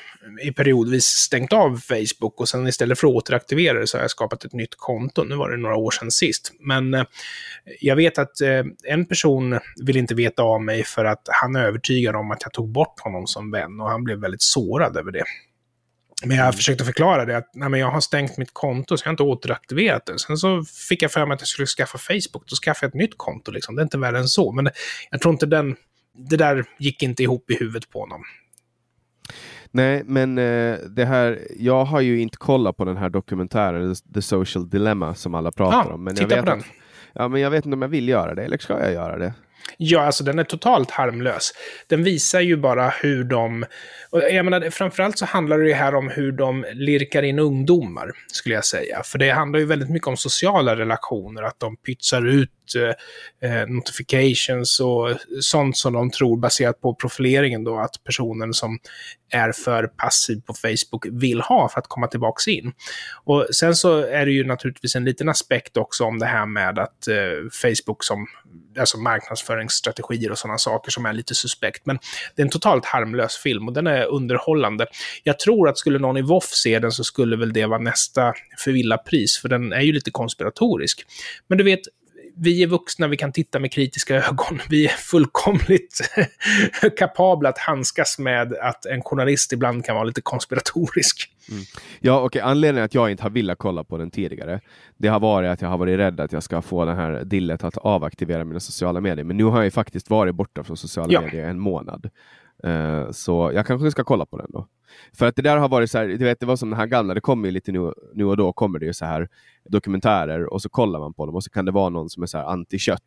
i 0.42 0.52
periodvis 0.52 1.04
stängt 1.04 1.52
av 1.52 1.76
Facebook 1.76 2.40
och 2.40 2.48
sen 2.48 2.66
istället 2.66 2.98
för 2.98 3.08
att 3.08 3.14
återaktivera 3.14 3.80
det 3.80 3.86
så 3.86 3.96
har 3.96 4.02
jag 4.02 4.10
skapat 4.10 4.44
ett 4.44 4.52
nytt 4.52 4.74
konto. 4.76 5.24
Nu 5.24 5.36
var 5.36 5.50
det 5.50 5.56
några 5.56 5.76
år 5.76 5.90
sedan 5.90 6.10
sist. 6.10 6.52
Men 6.60 6.94
eh, 6.94 7.04
jag 7.80 7.96
vet 7.96 8.18
att 8.18 8.40
eh, 8.40 8.64
en 8.84 9.06
person 9.06 9.60
vill 9.86 9.96
inte 9.96 10.14
veta 10.14 10.42
av 10.42 10.62
mig 10.62 10.84
för 10.84 11.04
att 11.04 11.28
han 11.42 11.56
är 11.56 11.64
övertygad 11.64 12.16
om 12.16 12.30
att 12.30 12.42
jag 12.42 12.52
tog 12.52 12.68
bort 12.68 13.00
honom 13.00 13.26
som 13.26 13.50
vän 13.50 13.80
och 13.80 13.90
han 13.90 14.04
blev 14.04 14.18
väldigt 14.18 14.42
sårad 14.42 14.96
över 14.96 15.12
det. 15.12 15.24
Men 16.26 16.36
jag 16.36 16.44
mm. 16.44 16.52
försökte 16.52 16.84
förklara 16.84 17.24
det 17.24 17.36
att 17.36 17.50
nej, 17.54 17.68
men 17.68 17.80
jag 17.80 17.90
har 17.90 18.00
stängt 18.00 18.36
mitt 18.36 18.54
konto 18.54 18.96
så 18.96 19.02
jag 19.02 19.08
har 19.08 19.12
inte 19.12 19.22
återaktiverat 19.22 20.06
det. 20.06 20.18
Sen 20.18 20.36
så 20.36 20.64
fick 20.88 21.02
jag 21.02 21.12
för 21.12 21.26
mig 21.26 21.34
att 21.34 21.40
jag 21.40 21.48
skulle 21.48 21.66
skaffa 21.66 21.98
Facebook. 21.98 22.48
Då 22.48 22.56
skaffade 22.56 22.86
jag 22.86 22.88
ett 22.88 23.10
nytt 23.10 23.18
konto. 23.18 23.50
Liksom. 23.50 23.74
Det 23.76 23.80
är 23.80 23.84
inte 23.84 23.98
värre 23.98 24.18
än 24.18 24.28
så. 24.28 24.52
Men 24.52 24.70
jag 25.10 25.20
tror 25.20 25.34
inte 25.34 25.46
den... 25.46 25.76
Det 26.16 26.36
där 26.36 26.64
gick 26.78 27.02
inte 27.02 27.22
ihop 27.22 27.50
i 27.50 27.54
huvudet 27.54 27.90
på 27.90 28.00
honom. 28.00 28.24
Nej, 29.70 30.02
men 30.04 30.38
eh, 30.38 30.78
det 30.88 31.04
här, 31.04 31.40
jag 31.58 31.84
har 31.84 32.00
ju 32.00 32.20
inte 32.20 32.36
kollat 32.36 32.76
på 32.76 32.84
den 32.84 32.96
här 32.96 33.08
dokumentären, 33.08 33.94
The 34.14 34.22
Social 34.22 34.68
Dilemma, 34.68 35.14
som 35.14 35.34
alla 35.34 35.52
pratar 35.52 35.90
ah, 35.90 35.94
om. 35.94 36.04
Men 36.04 36.16
titta 36.16 36.22
jag 36.22 36.36
vet 36.36 36.44
på 36.44 36.50
den. 36.50 36.58
Att, 36.58 36.66
ja, 37.12 37.28
men 37.28 37.40
jag 37.40 37.50
vet 37.50 37.66
inte 37.66 37.74
om 37.74 37.82
jag 37.82 37.88
vill 37.88 38.08
göra 38.08 38.34
det, 38.34 38.44
eller 38.44 38.58
ska 38.58 38.80
jag 38.80 38.92
göra 38.92 39.18
det? 39.18 39.34
Ja, 39.76 40.00
alltså 40.00 40.24
den 40.24 40.38
är 40.38 40.44
totalt 40.44 40.90
harmlös. 40.90 41.52
Den 41.86 42.04
visar 42.04 42.40
ju 42.40 42.56
bara 42.56 42.88
hur 42.88 43.24
de... 43.24 43.64
Och 44.10 44.20
jag 44.20 44.44
menar, 44.44 44.70
framförallt 44.70 45.18
så 45.18 45.24
handlar 45.24 45.58
det 45.58 45.68
ju 45.68 45.74
här 45.74 45.94
om 45.94 46.10
hur 46.10 46.32
de 46.32 46.64
lirkar 46.72 47.22
in 47.22 47.38
ungdomar, 47.38 48.10
skulle 48.26 48.54
jag 48.54 48.64
säga. 48.64 49.02
För 49.02 49.18
det 49.18 49.30
handlar 49.30 49.58
ju 49.58 49.66
väldigt 49.66 49.90
mycket 49.90 50.08
om 50.08 50.16
sociala 50.16 50.76
relationer, 50.76 51.42
att 51.42 51.60
de 51.60 51.76
pytsar 51.76 52.26
ut 52.26 52.50
eh, 52.76 53.50
eh, 53.50 53.66
notifications 53.66 54.80
och 54.80 55.08
sånt 55.40 55.76
som 55.76 55.92
de 55.92 56.10
tror 56.10 56.36
baserat 56.36 56.80
på 56.80 56.94
profileringen 56.94 57.64
då 57.64 57.78
att 57.78 58.04
personen 58.04 58.54
som 58.54 58.78
är 59.30 59.52
för 59.52 59.86
passiv 59.86 60.40
på 60.40 60.54
Facebook 60.54 61.06
vill 61.10 61.40
ha 61.40 61.68
för 61.68 61.78
att 61.78 61.88
komma 61.88 62.06
tillbaka 62.06 62.50
in. 62.50 62.72
Och 63.24 63.46
sen 63.52 63.76
så 63.76 63.98
är 63.98 64.26
det 64.26 64.32
ju 64.32 64.44
naturligtvis 64.44 64.96
en 64.96 65.04
liten 65.04 65.28
aspekt 65.28 65.76
också 65.76 66.04
om 66.04 66.18
det 66.18 66.26
här 66.26 66.46
med 66.46 66.78
att 66.78 67.08
eh, 67.08 67.50
Facebook 67.62 68.04
som 68.04 68.26
alltså 68.78 68.98
marknadsföringsstrategier 68.98 70.30
och 70.30 70.38
sådana 70.38 70.58
saker 70.58 70.90
som 70.90 71.06
är 71.06 71.12
lite 71.12 71.34
suspekt. 71.34 71.86
Men 71.86 71.98
det 72.34 72.42
är 72.42 72.44
en 72.44 72.50
totalt 72.50 72.84
harmlös 72.84 73.36
film 73.36 73.68
och 73.68 73.74
den 73.74 73.86
är 73.86 74.04
underhållande. 74.04 74.86
Jag 75.22 75.38
tror 75.38 75.68
att 75.68 75.78
skulle 75.78 75.98
någon 75.98 76.16
i 76.16 76.22
Voff 76.22 76.44
se 76.44 76.78
den 76.78 76.92
så 76.92 77.04
skulle 77.04 77.36
väl 77.36 77.52
det 77.52 77.66
vara 77.66 77.80
nästa 77.80 78.32
förvilla 78.58 78.98
pris, 78.98 79.38
för 79.38 79.48
den 79.48 79.72
är 79.72 79.80
ju 79.80 79.92
lite 79.92 80.10
konspiratorisk. 80.10 81.06
Men 81.48 81.58
du 81.58 81.64
vet, 81.64 81.80
vi 82.36 82.62
är 82.62 82.66
vuxna, 82.66 83.08
vi 83.08 83.16
kan 83.16 83.32
titta 83.32 83.58
med 83.58 83.72
kritiska 83.72 84.16
ögon. 84.16 84.60
Vi 84.70 84.84
är 84.84 84.88
fullkomligt 84.88 86.00
kapabla 86.98 87.48
att 87.48 87.58
handskas 87.58 88.18
med 88.18 88.54
att 88.54 88.86
en 88.86 89.02
journalist 89.02 89.52
ibland 89.52 89.84
kan 89.84 89.94
vara 89.94 90.04
lite 90.04 90.20
konspiratorisk. 90.20 91.30
Mm. 91.50 91.62
Ja, 92.00 92.18
och 92.18 92.24
okay. 92.24 92.42
anledningen 92.42 92.84
att 92.84 92.94
jag 92.94 93.10
inte 93.10 93.22
har 93.22 93.30
velat 93.30 93.58
kolla 93.58 93.84
på 93.84 93.98
den 93.98 94.10
tidigare, 94.10 94.60
det 94.96 95.08
har 95.08 95.20
varit 95.20 95.50
att 95.50 95.62
jag 95.62 95.68
har 95.68 95.78
varit 95.78 95.98
rädd 95.98 96.20
att 96.20 96.32
jag 96.32 96.42
ska 96.42 96.62
få 96.62 96.84
det 96.84 96.94
här 96.94 97.24
dillet 97.24 97.64
att 97.64 97.76
avaktivera 97.76 98.44
mina 98.44 98.60
sociala 98.60 99.00
medier. 99.00 99.24
Men 99.24 99.36
nu 99.36 99.44
har 99.44 99.62
jag 99.62 99.72
faktiskt 99.72 100.10
varit 100.10 100.34
borta 100.34 100.64
från 100.64 100.76
sociala 100.76 101.12
ja. 101.12 101.20
medier 101.20 101.48
en 101.48 101.58
månad. 101.58 102.10
Eh, 102.64 103.10
så 103.10 103.50
jag 103.54 103.66
kanske 103.66 103.90
ska 103.90 104.04
kolla 104.04 104.26
på 104.26 104.38
den 104.38 104.50
då. 104.50 104.66
För 105.18 105.26
att 105.26 105.36
det 105.36 105.42
där 105.42 105.56
har 105.56 105.68
varit 105.68 105.90
så 105.90 105.98
här, 105.98 106.06
du 106.06 106.24
vet, 106.24 106.40
det 106.40 106.46
var 106.46 106.56
som 106.56 106.70
den 106.70 106.78
här 106.78 106.86
gamla, 106.86 107.14
det 107.14 107.20
kommer 107.20 107.48
ju 107.48 107.52
lite 107.52 107.72
nu, 107.72 107.92
nu 108.14 108.24
och 108.24 108.36
då 108.36 108.52
kommer 108.52 108.78
det 108.78 108.86
ju 108.86 108.92
så 108.92 109.04
här 109.04 109.28
dokumentärer 109.68 110.52
och 110.52 110.62
så 110.62 110.68
kollar 110.68 111.00
man 111.00 111.14
på 111.14 111.26
dem 111.26 111.34
och 111.34 111.44
så 111.44 111.50
kan 111.50 111.64
det 111.64 111.72
vara 111.72 111.88
någon 111.88 112.10
som 112.10 112.22
är 112.22 112.26
så 112.26 112.38
här 112.38 112.44
anti-kött. 112.44 113.00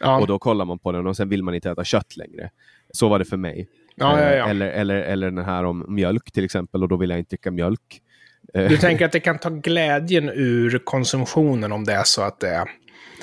Ja. 0.00 0.20
Och 0.20 0.26
då 0.26 0.38
kollar 0.38 0.64
man 0.64 0.78
på 0.78 0.92
den 0.92 1.06
och 1.06 1.16
sen 1.16 1.28
vill 1.28 1.42
man 1.42 1.54
inte 1.54 1.70
äta 1.70 1.84
kött 1.84 2.16
längre. 2.16 2.50
Så 2.90 3.08
var 3.08 3.18
det 3.18 3.24
för 3.24 3.36
mig. 3.36 3.68
Ja, 3.96 4.20
ja. 4.20 4.26
Eh, 4.26 4.48
Eller, 4.48 4.66
eller, 4.66 4.96
eller 4.96 5.30
den 5.30 5.44
här 5.44 5.64
om 5.64 5.84
mjölk 5.88 6.32
till 6.32 6.44
exempel 6.44 6.82
och 6.82 6.88
då 6.88 6.96
vill 6.96 7.10
jag 7.10 7.18
inte 7.18 7.28
dricka 7.28 7.50
mjölk. 7.50 8.00
Du 8.52 8.76
tänker 8.76 9.04
att 9.04 9.12
det 9.12 9.20
kan 9.20 9.38
ta 9.38 9.48
glädjen 9.48 10.28
ur 10.28 10.78
konsumtionen 10.84 11.72
om 11.72 11.84
det 11.84 11.92
är 11.92 12.04
så 12.04 12.22
att 12.22 12.40
det 12.40 12.48
är... 12.48 12.68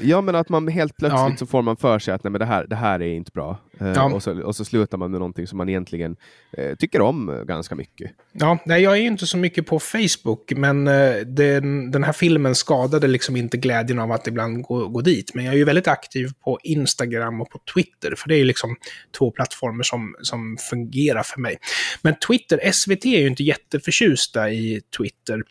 Ja, 0.04 0.22
men 0.22 0.36
att 0.36 0.50
man 0.50 0.68
helt 0.68 0.98
plötsligt 0.98 1.32
Ja. 1.32 1.36
så 1.38 1.46
får 1.46 1.62
man 1.62 1.78
för 1.78 2.00
sig 2.00 2.14
att 2.14 2.24
nej, 2.24 2.32
men 2.32 2.40
det, 2.40 2.46
här, 2.46 2.66
det 2.68 2.76
här 2.76 3.02
är 3.02 3.14
inte 3.14 3.32
bra. 3.34 3.58
Eh, 3.80 3.88
Ja. 3.88 4.14
och, 4.14 4.24
så, 4.24 4.42
och 4.44 4.56
så 4.56 4.66
slutar 4.66 4.98
man 4.98 5.12
med 5.12 5.20
någonting 5.20 5.48
som 5.48 5.58
man 5.58 5.70
egentligen 5.70 6.16
eh, 6.58 6.76
tycker 6.76 7.02
om 7.02 7.44
ganska 7.48 7.76
mycket. 7.76 8.12
Ja, 8.32 8.58
nej, 8.66 8.82
jag 8.84 8.94
är 8.94 8.98
ju 9.02 9.08
inte 9.08 9.28
så 9.28 9.38
mycket 9.38 9.66
på 9.68 9.80
Facebook, 9.80 10.52
men 10.56 10.88
eh, 10.88 11.16
den, 11.16 11.92
den 11.92 12.04
här 12.04 12.14
filmen 12.14 12.56
skadade 12.56 13.08
liksom 13.08 13.36
inte 13.36 13.58
glädjen 13.58 14.00
av 14.00 14.12
att 14.12 14.28
ibland 14.28 14.64
gå, 14.64 14.88
gå 14.88 15.02
dit. 15.02 15.34
Men 15.34 15.46
jag 15.46 15.54
är 15.54 15.58
ju 15.58 15.64
väldigt 15.64 15.88
aktiv 15.88 16.30
på 16.44 16.60
Instagram 16.64 17.42
och 17.42 17.50
på 17.50 17.60
Twitter, 17.74 18.14
för 18.18 18.30
det 18.30 18.36
är 18.36 18.40
ju 18.40 18.46
liksom 18.46 18.76
två 19.18 19.32
plattformar 19.32 19.84
som, 19.84 20.16
som 20.22 20.58
fungerar 20.70 21.24
för 21.24 21.42
mig. 21.42 21.58
Men 22.02 22.16
Twitter, 22.28 22.72
SVT 22.72 23.06
är 23.06 23.20
ju 23.20 23.28
inte 23.28 23.44
jätteförtjusta 23.44 24.50
i 24.50 24.82
Twitter. 24.98 25.44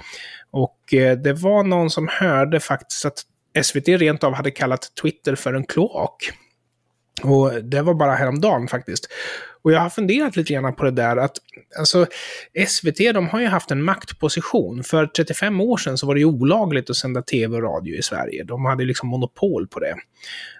Och 0.51 0.95
eh, 0.95 1.19
det 1.19 1.33
var 1.33 1.63
någon 1.65 1.91
som 1.91 2.09
hörde 2.11 2.61
faktiskt 2.61 3.05
att 3.05 3.23
SVT 3.63 3.89
rent 3.89 4.25
av 4.25 4.35
hade 4.35 4.51
kallat 4.51 4.93
Twitter 5.03 5.35
för 5.35 5.55
en 5.55 5.65
kloak. 5.65 6.33
Och 7.23 7.65
det 7.65 7.83
var 7.83 7.95
bara 7.95 8.15
häromdagen 8.15 8.69
faktiskt. 8.69 9.09
Och 9.63 9.73
jag 9.73 9.81
har 9.81 9.91
funderat 9.91 10.37
lite 10.37 10.53
grann 10.53 10.75
på 10.75 10.85
det 10.85 10.91
där 10.91 11.17
att 11.17 11.37
alltså, 11.79 12.07
SVT 12.69 12.99
de 13.15 13.29
har 13.29 13.41
ju 13.41 13.47
haft 13.47 13.71
en 13.71 13.83
maktposition. 13.83 14.85
För 14.85 15.07
35 15.07 15.61
år 15.61 15.77
sedan 15.77 15.99
så 15.99 16.07
var 16.07 16.15
det 16.15 16.21
ju 16.21 16.27
olagligt 16.27 16.91
att 16.91 16.97
sända 16.97 17.23
tv 17.23 17.57
och 17.57 17.63
radio 17.63 17.97
i 17.97 18.03
Sverige. 18.03 18.45
De 18.45 18.65
hade 18.65 18.85
liksom 18.85 19.09
monopol 19.09 19.67
på 19.67 19.81
det. 19.81 19.97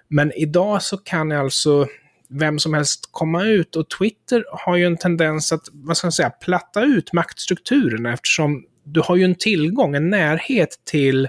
Men 0.07 0.31
idag 0.31 0.81
så 0.81 0.97
kan 0.97 1.31
alltså 1.31 1.87
vem 2.29 2.59
som 2.59 2.73
helst 2.73 3.09
komma 3.11 3.43
ut 3.43 3.75
och 3.75 3.89
Twitter 3.89 4.45
har 4.51 4.75
ju 4.75 4.85
en 4.85 4.97
tendens 4.97 5.51
att, 5.51 5.61
vad 5.71 5.97
ska 5.97 6.07
man 6.07 6.11
säga, 6.11 6.29
platta 6.29 6.83
ut 6.83 7.13
maktstrukturerna 7.13 8.13
eftersom 8.13 8.63
du 8.83 9.01
har 9.01 9.15
ju 9.15 9.23
en 9.23 9.35
tillgång, 9.35 9.95
en 9.95 10.09
närhet 10.09 10.69
till 10.85 11.27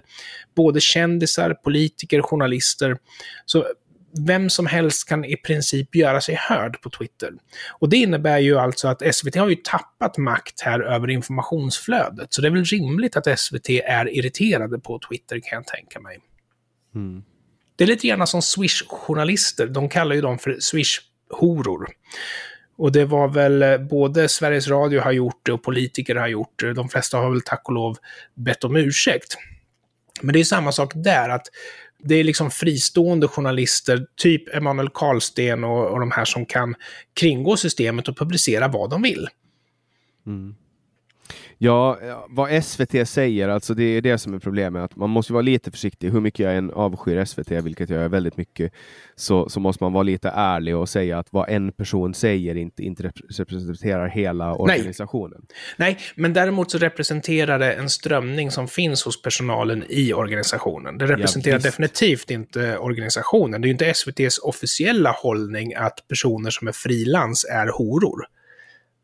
både 0.56 0.80
kändisar, 0.80 1.54
politiker, 1.54 2.22
journalister. 2.22 2.98
Så 3.46 3.66
vem 4.26 4.50
som 4.50 4.66
helst 4.66 5.08
kan 5.08 5.24
i 5.24 5.36
princip 5.36 5.94
göra 5.94 6.20
sig 6.20 6.34
hörd 6.34 6.82
på 6.82 6.90
Twitter. 6.90 7.30
Och 7.70 7.88
det 7.88 7.96
innebär 7.96 8.38
ju 8.38 8.58
alltså 8.58 8.88
att 8.88 9.14
SVT 9.14 9.34
har 9.34 9.48
ju 9.48 9.54
tappat 9.54 10.18
makt 10.18 10.60
här 10.60 10.80
över 10.80 11.10
informationsflödet. 11.10 12.34
Så 12.34 12.42
det 12.42 12.48
är 12.48 12.52
väl 12.52 12.64
rimligt 12.64 13.16
att 13.16 13.38
SVT 13.38 13.68
är 13.84 14.16
irriterade 14.16 14.78
på 14.78 15.00
Twitter 15.08 15.40
kan 15.40 15.56
jag 15.56 15.66
tänka 15.66 16.00
mig. 16.00 16.18
Mm. 16.94 17.22
Det 17.76 17.84
är 17.84 17.88
lite 17.88 18.06
gärna 18.06 18.26
som 18.26 18.40
Swish-journalister. 18.42 19.66
De 19.66 19.88
kallar 19.88 20.14
ju 20.14 20.20
dem 20.20 20.38
för 20.38 20.56
Swish-horor. 20.60 21.86
Och 22.76 22.92
det 22.92 23.04
var 23.04 23.28
väl 23.28 23.62
eh, 23.62 23.78
både 23.78 24.28
Sveriges 24.28 24.68
Radio 24.68 25.00
har 25.00 25.12
gjort 25.12 25.40
det 25.42 25.52
och 25.52 25.62
politiker 25.62 26.14
har 26.16 26.28
gjort 26.28 26.60
det. 26.60 26.72
De 26.72 26.88
flesta 26.88 27.18
har 27.18 27.30
väl 27.30 27.42
tack 27.42 27.62
och 27.64 27.74
lov 27.74 27.96
bett 28.34 28.64
om 28.64 28.76
ursäkt. 28.76 29.36
Men 30.22 30.32
det 30.32 30.40
är 30.40 30.44
samma 30.44 30.72
sak 30.72 30.92
där, 30.94 31.28
att 31.28 31.46
det 31.98 32.14
är 32.14 32.24
liksom 32.24 32.50
fristående 32.50 33.28
journalister, 33.28 34.06
typ 34.16 34.54
Emanuel 34.54 34.88
Karlsten 34.94 35.64
och, 35.64 35.86
och 35.86 36.00
de 36.00 36.10
här 36.10 36.24
som 36.24 36.46
kan 36.46 36.74
kringgå 37.14 37.56
systemet 37.56 38.08
och 38.08 38.18
publicera 38.18 38.68
vad 38.68 38.90
de 38.90 39.02
vill. 39.02 39.28
Mm. 40.26 40.54
Ja, 41.64 41.98
ja, 42.02 42.26
vad 42.28 42.64
SVT 42.64 43.08
säger, 43.08 43.48
alltså 43.48 43.74
det 43.74 43.84
är 43.84 44.00
det 44.00 44.18
som 44.18 44.34
är 44.34 44.38
problemet. 44.38 44.82
Att 44.82 44.96
man 44.96 45.10
måste 45.10 45.32
vara 45.32 45.42
lite 45.42 45.70
försiktig. 45.70 46.10
Hur 46.10 46.20
mycket 46.20 46.40
jag 46.40 46.56
än 46.56 46.70
avskyr 46.70 47.24
SVT, 47.24 47.50
vilket 47.50 47.90
jag 47.90 48.02
är 48.02 48.08
väldigt 48.08 48.36
mycket, 48.36 48.72
så, 49.16 49.48
så 49.48 49.60
måste 49.60 49.84
man 49.84 49.92
vara 49.92 50.02
lite 50.02 50.28
ärlig 50.28 50.76
och 50.76 50.88
säga 50.88 51.18
att 51.18 51.26
vad 51.30 51.48
en 51.48 51.72
person 51.72 52.14
säger 52.14 52.54
inte, 52.54 52.82
inte 52.82 53.02
repre- 53.02 53.38
representerar 53.38 54.08
hela 54.08 54.54
organisationen. 54.54 55.46
Nej, 55.76 55.98
men 56.14 56.32
däremot 56.32 56.70
så 56.70 56.78
representerar 56.78 57.58
det 57.58 57.72
en 57.72 57.90
strömning 57.90 58.50
som 58.50 58.68
finns 58.68 59.04
hos 59.04 59.22
personalen 59.22 59.84
i 59.88 60.12
organisationen. 60.12 60.98
Det 60.98 61.06
representerar 61.06 61.56
visst. 61.56 61.64
definitivt 61.64 62.30
inte 62.30 62.78
organisationen. 62.78 63.60
Det 63.60 63.66
är 63.66 63.68
ju 63.68 63.72
inte 63.72 63.86
SVTs 63.86 64.38
officiella 64.38 65.10
hållning 65.10 65.74
att 65.74 66.08
personer 66.08 66.50
som 66.50 66.68
är 66.68 66.72
frilans 66.72 67.44
är 67.44 67.66
horor. 67.66 68.31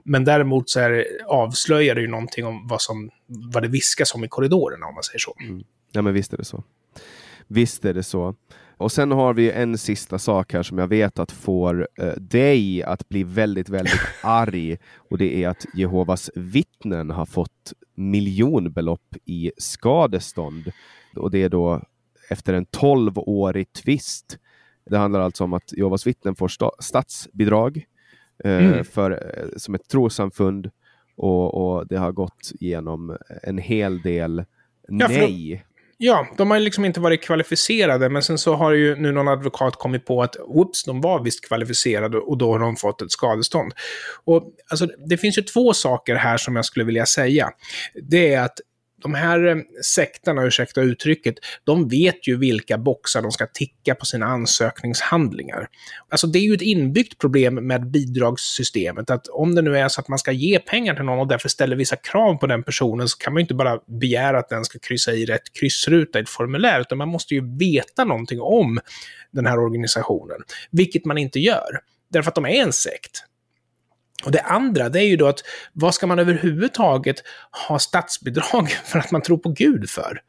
Men 0.09 0.25
däremot 0.25 0.71
så 0.71 0.81
är, 0.81 0.91
det- 0.91 1.07
avslöjar 1.27 1.95
det 1.95 2.01
ju 2.01 2.09
någonting 2.09 2.47
om 2.47 2.67
vad, 2.69 2.83
som, 2.83 3.11
vad 3.27 3.63
det 3.63 3.69
viskas 3.69 4.15
om 4.15 4.25
i 4.25 4.29
korridorerna, 4.29 4.87
om 4.87 4.95
man 4.95 5.03
säger 5.03 5.19
så. 5.19 5.35
Ja, 5.93 6.03
men 6.03 6.15
visst 6.15 6.33
är 6.33 6.37
det 6.37 6.45
så. 6.45 6.65
Visst 7.47 7.85
är 7.85 7.95
det 7.95 8.03
så. 8.03 8.35
Och 8.77 8.93
sen 8.93 9.11
har 9.11 9.35
vi 9.35 9.51
en 9.51 9.79
sista 9.79 10.19
sak 10.19 10.53
här 10.53 10.63
som 10.63 10.79
jag 10.79 10.89
vet 10.89 11.19
att 11.19 11.33
får 11.33 11.89
eh, 12.01 12.13
dig 12.13 12.83
att 12.83 13.09
bli 13.09 13.23
väldigt, 13.25 13.69
väldigt 13.69 14.01
arg. 14.23 14.77
Och 15.11 15.19
det 15.19 15.45
är 15.45 15.49
att 15.49 15.67
Jehovas 15.75 16.31
vittnen 16.35 17.11
har 17.11 17.27
fått 17.27 17.73
miljonbelopp 17.95 19.17
i 19.25 19.53
skadestånd. 19.57 20.73
Och 21.17 21.31
det 21.31 21.43
är 21.43 21.49
då 21.49 21.83
efter 22.31 22.55
en 22.55 22.67
12-årig 22.67 23.73
tvist. 23.73 24.39
Det 24.91 24.99
handlar 24.99 25.21
alltså 25.21 25.45
om 25.45 25.53
att 25.53 25.73
Jehovas 25.73 26.07
vittnen 26.07 26.35
får 26.37 26.49
sta- 26.49 26.71
statsbidrag 26.81 27.85
Mm. 28.45 28.85
för, 28.85 29.11
eh, 29.11 29.49
som 29.57 29.75
ett 29.75 29.89
trossamfund. 29.89 30.71
Och, 31.17 31.55
och 31.55 31.87
det 31.87 31.97
har 31.97 32.13
gått 32.13 32.53
igenom 32.61 33.17
en 33.43 33.59
hel 33.59 34.03
del 34.03 34.45
Ja, 34.89 35.09
nej. 35.09 35.65
Ja, 36.01 36.27
de 36.37 36.51
har 36.51 36.59
liksom 36.59 36.85
inte 36.85 37.01
varit 37.01 37.23
kvalificerade, 37.23 38.09
men 38.09 38.23
sen 38.23 38.39
så 38.39 38.55
har 38.55 38.73
ju 38.73 38.97
nu 38.97 39.13
någon 39.13 39.29
advokat 39.29 39.77
kommit 39.77 40.07
på 40.07 40.23
att 40.23 40.37
whoops, 40.37 40.85
de 40.85 41.01
var 41.01 41.25
visst 41.25 41.49
kvalificerade 41.49 42.19
och 42.19 42.39
då 42.39 42.53
har 42.53 42.59
de 42.59 42.77
fått 42.77 43.03
ett 43.03 43.11
skadestånd. 43.11 43.73
Och 44.25 44.53
alltså, 44.71 44.87
det 45.07 45.17
finns 45.17 45.39
ju 45.39 45.43
två 45.43 45.73
saker 45.73 46.15
här 46.15 46.37
som 46.37 46.57
jag 46.57 46.65
skulle 46.65 46.85
vilja 46.85 47.07
säga. 47.07 47.51
Det 48.03 48.35
är 48.35 48.43
att 48.43 48.61
de 49.03 49.15
här 49.15 49.47
eh, 49.47 49.57
sekterna, 49.85 50.45
ursäkta 50.45 50.81
uttrycket, 50.81 51.35
de 51.65 51.89
vet 51.89 52.29
ju 52.29 52.37
vilka 52.37 52.79
boxar 52.79 53.23
de 53.23 53.33
ska 53.33 53.47
ticka 53.47 53.95
på 53.95 54.07
sina 54.07 54.27
ansökningshandlingar. 54.27 55.69
Alltså 56.09 56.27
det 56.27 56.39
är 56.39 56.43
ju 56.43 56.55
ett 56.55 56.63
inbyggt 56.63 57.19
problem 57.19 57.55
med 57.55 57.91
bidragssystemet, 57.91 59.11
att 59.11 59.29
om 59.29 59.55
det 59.55 59.63
nu 59.63 59.79
är 59.79 59.89
så 59.89 60.01
att 60.01 60.09
man 60.09 60.19
ska 60.19 60.33
ge 60.33 60.59
pengar 60.59 60.95
till 60.95 61.05
någon 61.05 61.19
och 61.19 61.29
därför 61.29 61.49
ställer 61.49 61.77
vissa 61.77 61.97
krav 61.97 62.35
på 62.35 62.47
den 62.47 62.63
personen 62.63 63.09
så 63.09 63.19
kan 63.19 63.33
man 63.33 63.41
ju 63.41 63.43
inte 63.43 63.55
bara 63.55 63.79
begära 64.01 64.39
att 64.39 64.49
den 64.49 64.65
ska 64.65 64.79
kryssa 64.79 65.13
i 65.13 65.27
rätt 65.27 65.53
kryssruta 65.61 66.19
i 66.19 66.23
ett 66.23 66.29
formulär, 66.29 66.81
utan 66.81 66.99
man 66.99 67.09
måste 67.09 67.35
ju 67.35 67.59
veta 67.59 68.05
någonting 68.05 68.41
om 68.41 68.81
den 69.31 69.47
här 69.47 69.59
organisationen, 69.59 70.39
vilket 70.71 71.05
man 71.05 71.19
inte 71.19 71.41
gör, 71.41 71.81
därför 72.11 72.29
att 72.29 72.35
de 72.35 72.45
är 72.45 72.63
en 72.63 72.73
sekt. 72.73 73.25
Och 74.25 74.33
det 74.33 74.41
andra, 74.41 74.89
det 74.89 75.01
är 75.01 75.07
ju 75.07 75.17
då 75.17 75.27
att 75.27 75.41
vad 75.73 75.95
ska 75.95 76.07
man 76.07 76.19
överhuvudtaget 76.19 77.17
ha 77.69 77.79
statsbidrag 77.79 78.71
för 78.85 78.99
att 78.99 79.11
man 79.11 79.23
tror 79.23 79.39
på 79.39 79.49
Gud 79.49 79.91
för? 79.91 80.21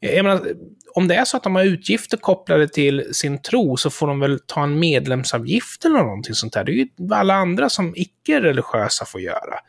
Jag 0.00 0.24
menar, 0.24 0.46
om 0.94 1.08
det 1.08 1.14
är 1.14 1.24
så 1.24 1.36
att 1.36 1.42
de 1.42 1.54
har 1.54 1.64
utgifter 1.64 2.16
kopplade 2.16 2.68
till 2.68 3.14
sin 3.14 3.42
tro 3.42 3.76
så 3.76 3.90
får 3.90 4.06
de 4.06 4.20
väl 4.20 4.38
ta 4.46 4.62
en 4.62 4.78
medlemsavgift 4.78 5.84
eller 5.84 5.98
någonting 5.98 6.34
sånt 6.34 6.52
där. 6.52 6.64
Det 6.64 6.72
är 6.72 6.74
ju 6.74 6.88
vad 6.96 7.18
alla 7.18 7.34
andra 7.34 7.68
som 7.68 7.94
icke-religiösa 7.96 9.04
får 9.04 9.20
göra. 9.20 9.60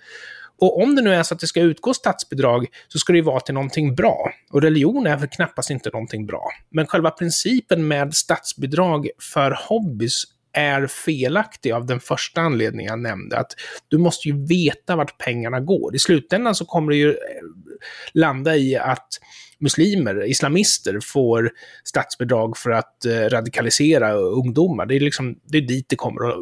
Och 0.62 0.82
om 0.82 0.96
det 0.96 1.02
nu 1.02 1.14
är 1.14 1.24
så 1.24 1.34
att 1.34 1.40
det 1.40 1.48
ska 1.48 1.62
utgå 1.62 1.94
statsbidrag 1.94 2.66
så 2.88 3.00
ska 3.00 3.14
det 3.14 3.18
ju 3.18 3.24
vara 3.24 3.40
till 3.40 3.54
någonting 3.54 3.96
bra. 3.96 4.32
Och 4.52 4.62
religion 4.62 5.08
är 5.08 5.18
väl 5.18 5.30
knappast 5.30 5.70
inte 5.70 5.90
någonting 5.90 6.26
bra. 6.26 6.50
Men 6.70 6.88
själva 6.88 7.12
principen 7.12 7.88
med 7.88 8.14
statsbidrag 8.14 9.10
för 9.34 9.58
hobbys 9.68 10.24
är 10.54 10.88
felaktig 10.88 11.72
av 11.72 11.86
den 11.86 12.00
första 12.00 12.42
anledningen 12.42 12.90
jag 12.90 13.00
nämnde. 13.00 13.38
Att 13.38 13.52
du 13.88 13.98
måste 13.98 14.28
ju 14.28 14.46
veta 14.46 14.96
vart 14.96 15.18
pengarna 15.18 15.60
går. 15.60 15.96
I 15.96 16.00
slutändan 16.00 16.56
så 16.56 16.66
kommer 16.66 16.92
det 16.92 16.98
ju 16.98 17.10
eh, 17.10 17.16
landa 18.14 18.56
i 18.56 18.76
att 18.76 19.08
muslimer, 19.60 20.26
islamister, 20.26 21.00
får 21.04 21.52
statsbidrag 21.84 22.58
för 22.58 22.72
att 22.72 23.06
eh, 23.06 23.12
radikalisera 23.12 24.14
ungdomar. 24.14 24.86
Det 24.86 24.96
är, 24.96 25.00
liksom, 25.00 25.40
det 25.44 25.58
är 25.58 25.62
dit 25.62 25.90
det 25.90 25.96
kommer 25.96 26.30
att, 26.30 26.36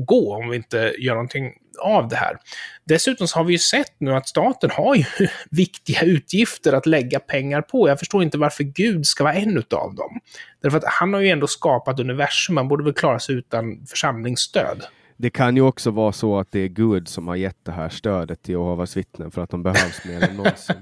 att 0.00 0.06
gå 0.06 0.36
om 0.36 0.48
vi 0.48 0.56
inte 0.56 0.94
gör 0.98 1.14
någonting 1.14 1.52
av 1.78 2.08
det 2.08 2.16
här. 2.16 2.36
Dessutom 2.84 3.28
så 3.28 3.38
har 3.38 3.44
vi 3.44 3.52
ju 3.52 3.58
sett 3.58 4.00
nu 4.00 4.14
att 4.14 4.28
staten 4.28 4.70
har 4.70 4.94
ju 4.94 5.04
viktiga 5.50 6.02
utgifter 6.02 6.72
att 6.72 6.86
lägga 6.86 7.20
pengar 7.20 7.62
på. 7.62 7.88
Jag 7.88 7.98
förstår 7.98 8.22
inte 8.22 8.38
varför 8.38 8.64
Gud 8.64 9.06
ska 9.06 9.24
vara 9.24 9.34
en 9.34 9.58
utav 9.58 9.94
dem. 9.94 10.20
Därför 10.62 10.78
att 10.78 10.84
han 10.86 11.14
har 11.14 11.20
ju 11.20 11.28
ändå 11.28 11.46
skapat 11.46 12.00
universum, 12.00 12.54
man 12.54 12.68
borde 12.68 12.84
väl 12.84 12.92
klara 12.92 13.18
sig 13.18 13.34
utan 13.34 13.86
församlingsstöd. 13.86 14.86
Det 15.22 15.30
kan 15.30 15.56
ju 15.56 15.62
också 15.62 15.90
vara 15.90 16.12
så 16.12 16.38
att 16.38 16.52
det 16.52 16.60
är 16.60 16.68
Gud 16.68 17.08
som 17.08 17.28
har 17.28 17.36
gett 17.36 17.64
det 17.64 17.72
här 17.72 17.88
stödet 17.88 18.42
till 18.42 18.52
Jehovas 18.52 18.96
vittnen 18.96 19.30
för 19.30 19.42
att 19.42 19.50
de 19.50 19.62
behövs 19.62 20.04
mer 20.04 20.28
än 20.28 20.36
någonsin. 20.36 20.76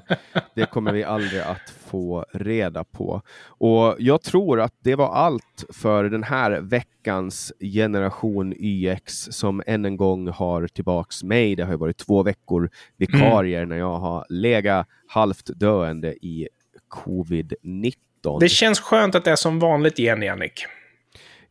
Det 0.55 0.66
kommer 0.66 0.92
vi 0.92 1.05
aldrig 1.05 1.40
att 1.40 1.72
få 1.87 2.24
reda 2.33 2.85
på. 2.85 3.22
Och 3.46 3.96
jag 3.98 4.22
tror 4.22 4.61
att 4.61 4.74
det 4.79 4.94
var 4.94 5.12
allt 5.12 5.64
för 5.68 6.05
den 6.05 6.22
här 6.22 6.61
veckans 6.61 7.53
generation 7.61 8.55
YX 8.57 9.29
som 9.31 9.62
än 9.66 9.85
en 9.85 9.96
gång 9.96 10.29
har 10.29 10.66
tillbaks 10.66 11.22
mig. 11.22 11.57
Det 11.57 11.64
har 11.64 11.76
varit 11.76 11.96
två 11.96 12.22
veckor 12.22 12.70
vikarier 12.96 13.62
mm. 13.62 13.68
när 13.68 13.76
jag 13.76 13.98
har 13.98 14.26
legat 14.29 14.87
halvt 15.07 15.46
döende 15.46 16.12
i 16.12 16.48
covid-19. 16.88 17.94
Det 18.40 18.48
känns 18.48 18.81
skönt 18.81 19.14
att 19.14 19.24
det 19.24 19.31
är 19.31 19.37
som 19.37 19.59
vanligt 19.59 19.98
igen, 19.98 20.22
Jannik. 20.22 20.66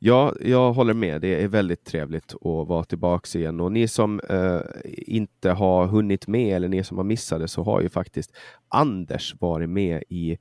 Ja, 0.01 0.33
jag 0.41 0.73
håller 0.73 0.93
med. 0.93 1.21
Det 1.21 1.43
är 1.43 1.47
väldigt 1.47 1.85
trevligt 1.85 2.33
att 2.33 2.67
vara 2.67 2.83
tillbaka 2.83 3.39
igen. 3.39 3.59
Och 3.59 3.71
ni 3.71 3.87
som 3.87 4.19
eh, 4.29 4.59
inte 4.85 5.51
har 5.51 5.87
hunnit 5.87 6.27
med 6.27 6.55
eller 6.55 6.67
ni 6.67 6.83
som 6.83 6.97
har 6.97 7.03
missat 7.03 7.39
det 7.39 7.47
så 7.47 7.63
har 7.63 7.81
ju 7.81 7.89
faktiskt 7.89 8.31
Anders 8.67 9.35
varit 9.39 9.69
med 9.69 10.03
i 10.09 10.37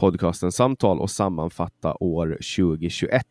podcasten 0.00 0.52
Samtal 0.52 1.00
och 1.00 1.10
sammanfatta 1.10 1.94
år 2.00 2.38
2021. 2.56 3.22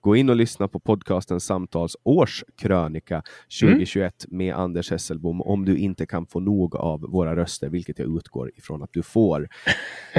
Gå 0.00 0.16
in 0.16 0.30
och 0.30 0.36
lyssna 0.36 0.68
på 0.68 0.80
podcasten 0.80 1.40
Samtals 1.40 1.96
årskrönika 2.02 3.22
2021 3.60 4.24
mm. 4.24 4.38
med 4.38 4.54
Anders 4.54 4.90
Hesselbom 4.90 5.42
om 5.42 5.64
du 5.64 5.78
inte 5.78 6.06
kan 6.06 6.26
få 6.26 6.40
nog 6.40 6.76
av 6.76 7.00
våra 7.00 7.36
röster, 7.36 7.68
vilket 7.68 7.98
jag 7.98 8.16
utgår 8.16 8.50
ifrån 8.54 8.82
att 8.82 8.92
du 8.92 9.02
får. 9.02 9.48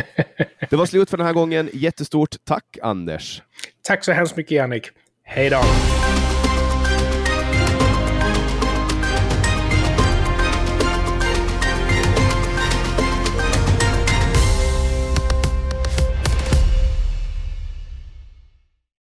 det 0.69 0.75
var 0.75 0.85
slut 0.85 1.09
för 1.09 1.17
den 1.17 1.25
här 1.25 1.33
gången. 1.33 1.69
Jättestort 1.73 2.35
tack 2.43 2.77
Anders! 2.81 3.41
Tack 3.81 4.03
så 4.03 4.11
hemskt 4.11 4.37
mycket 4.37 4.51
Jannik. 4.51 4.89
Hej 5.23 5.49
då! 5.49 5.61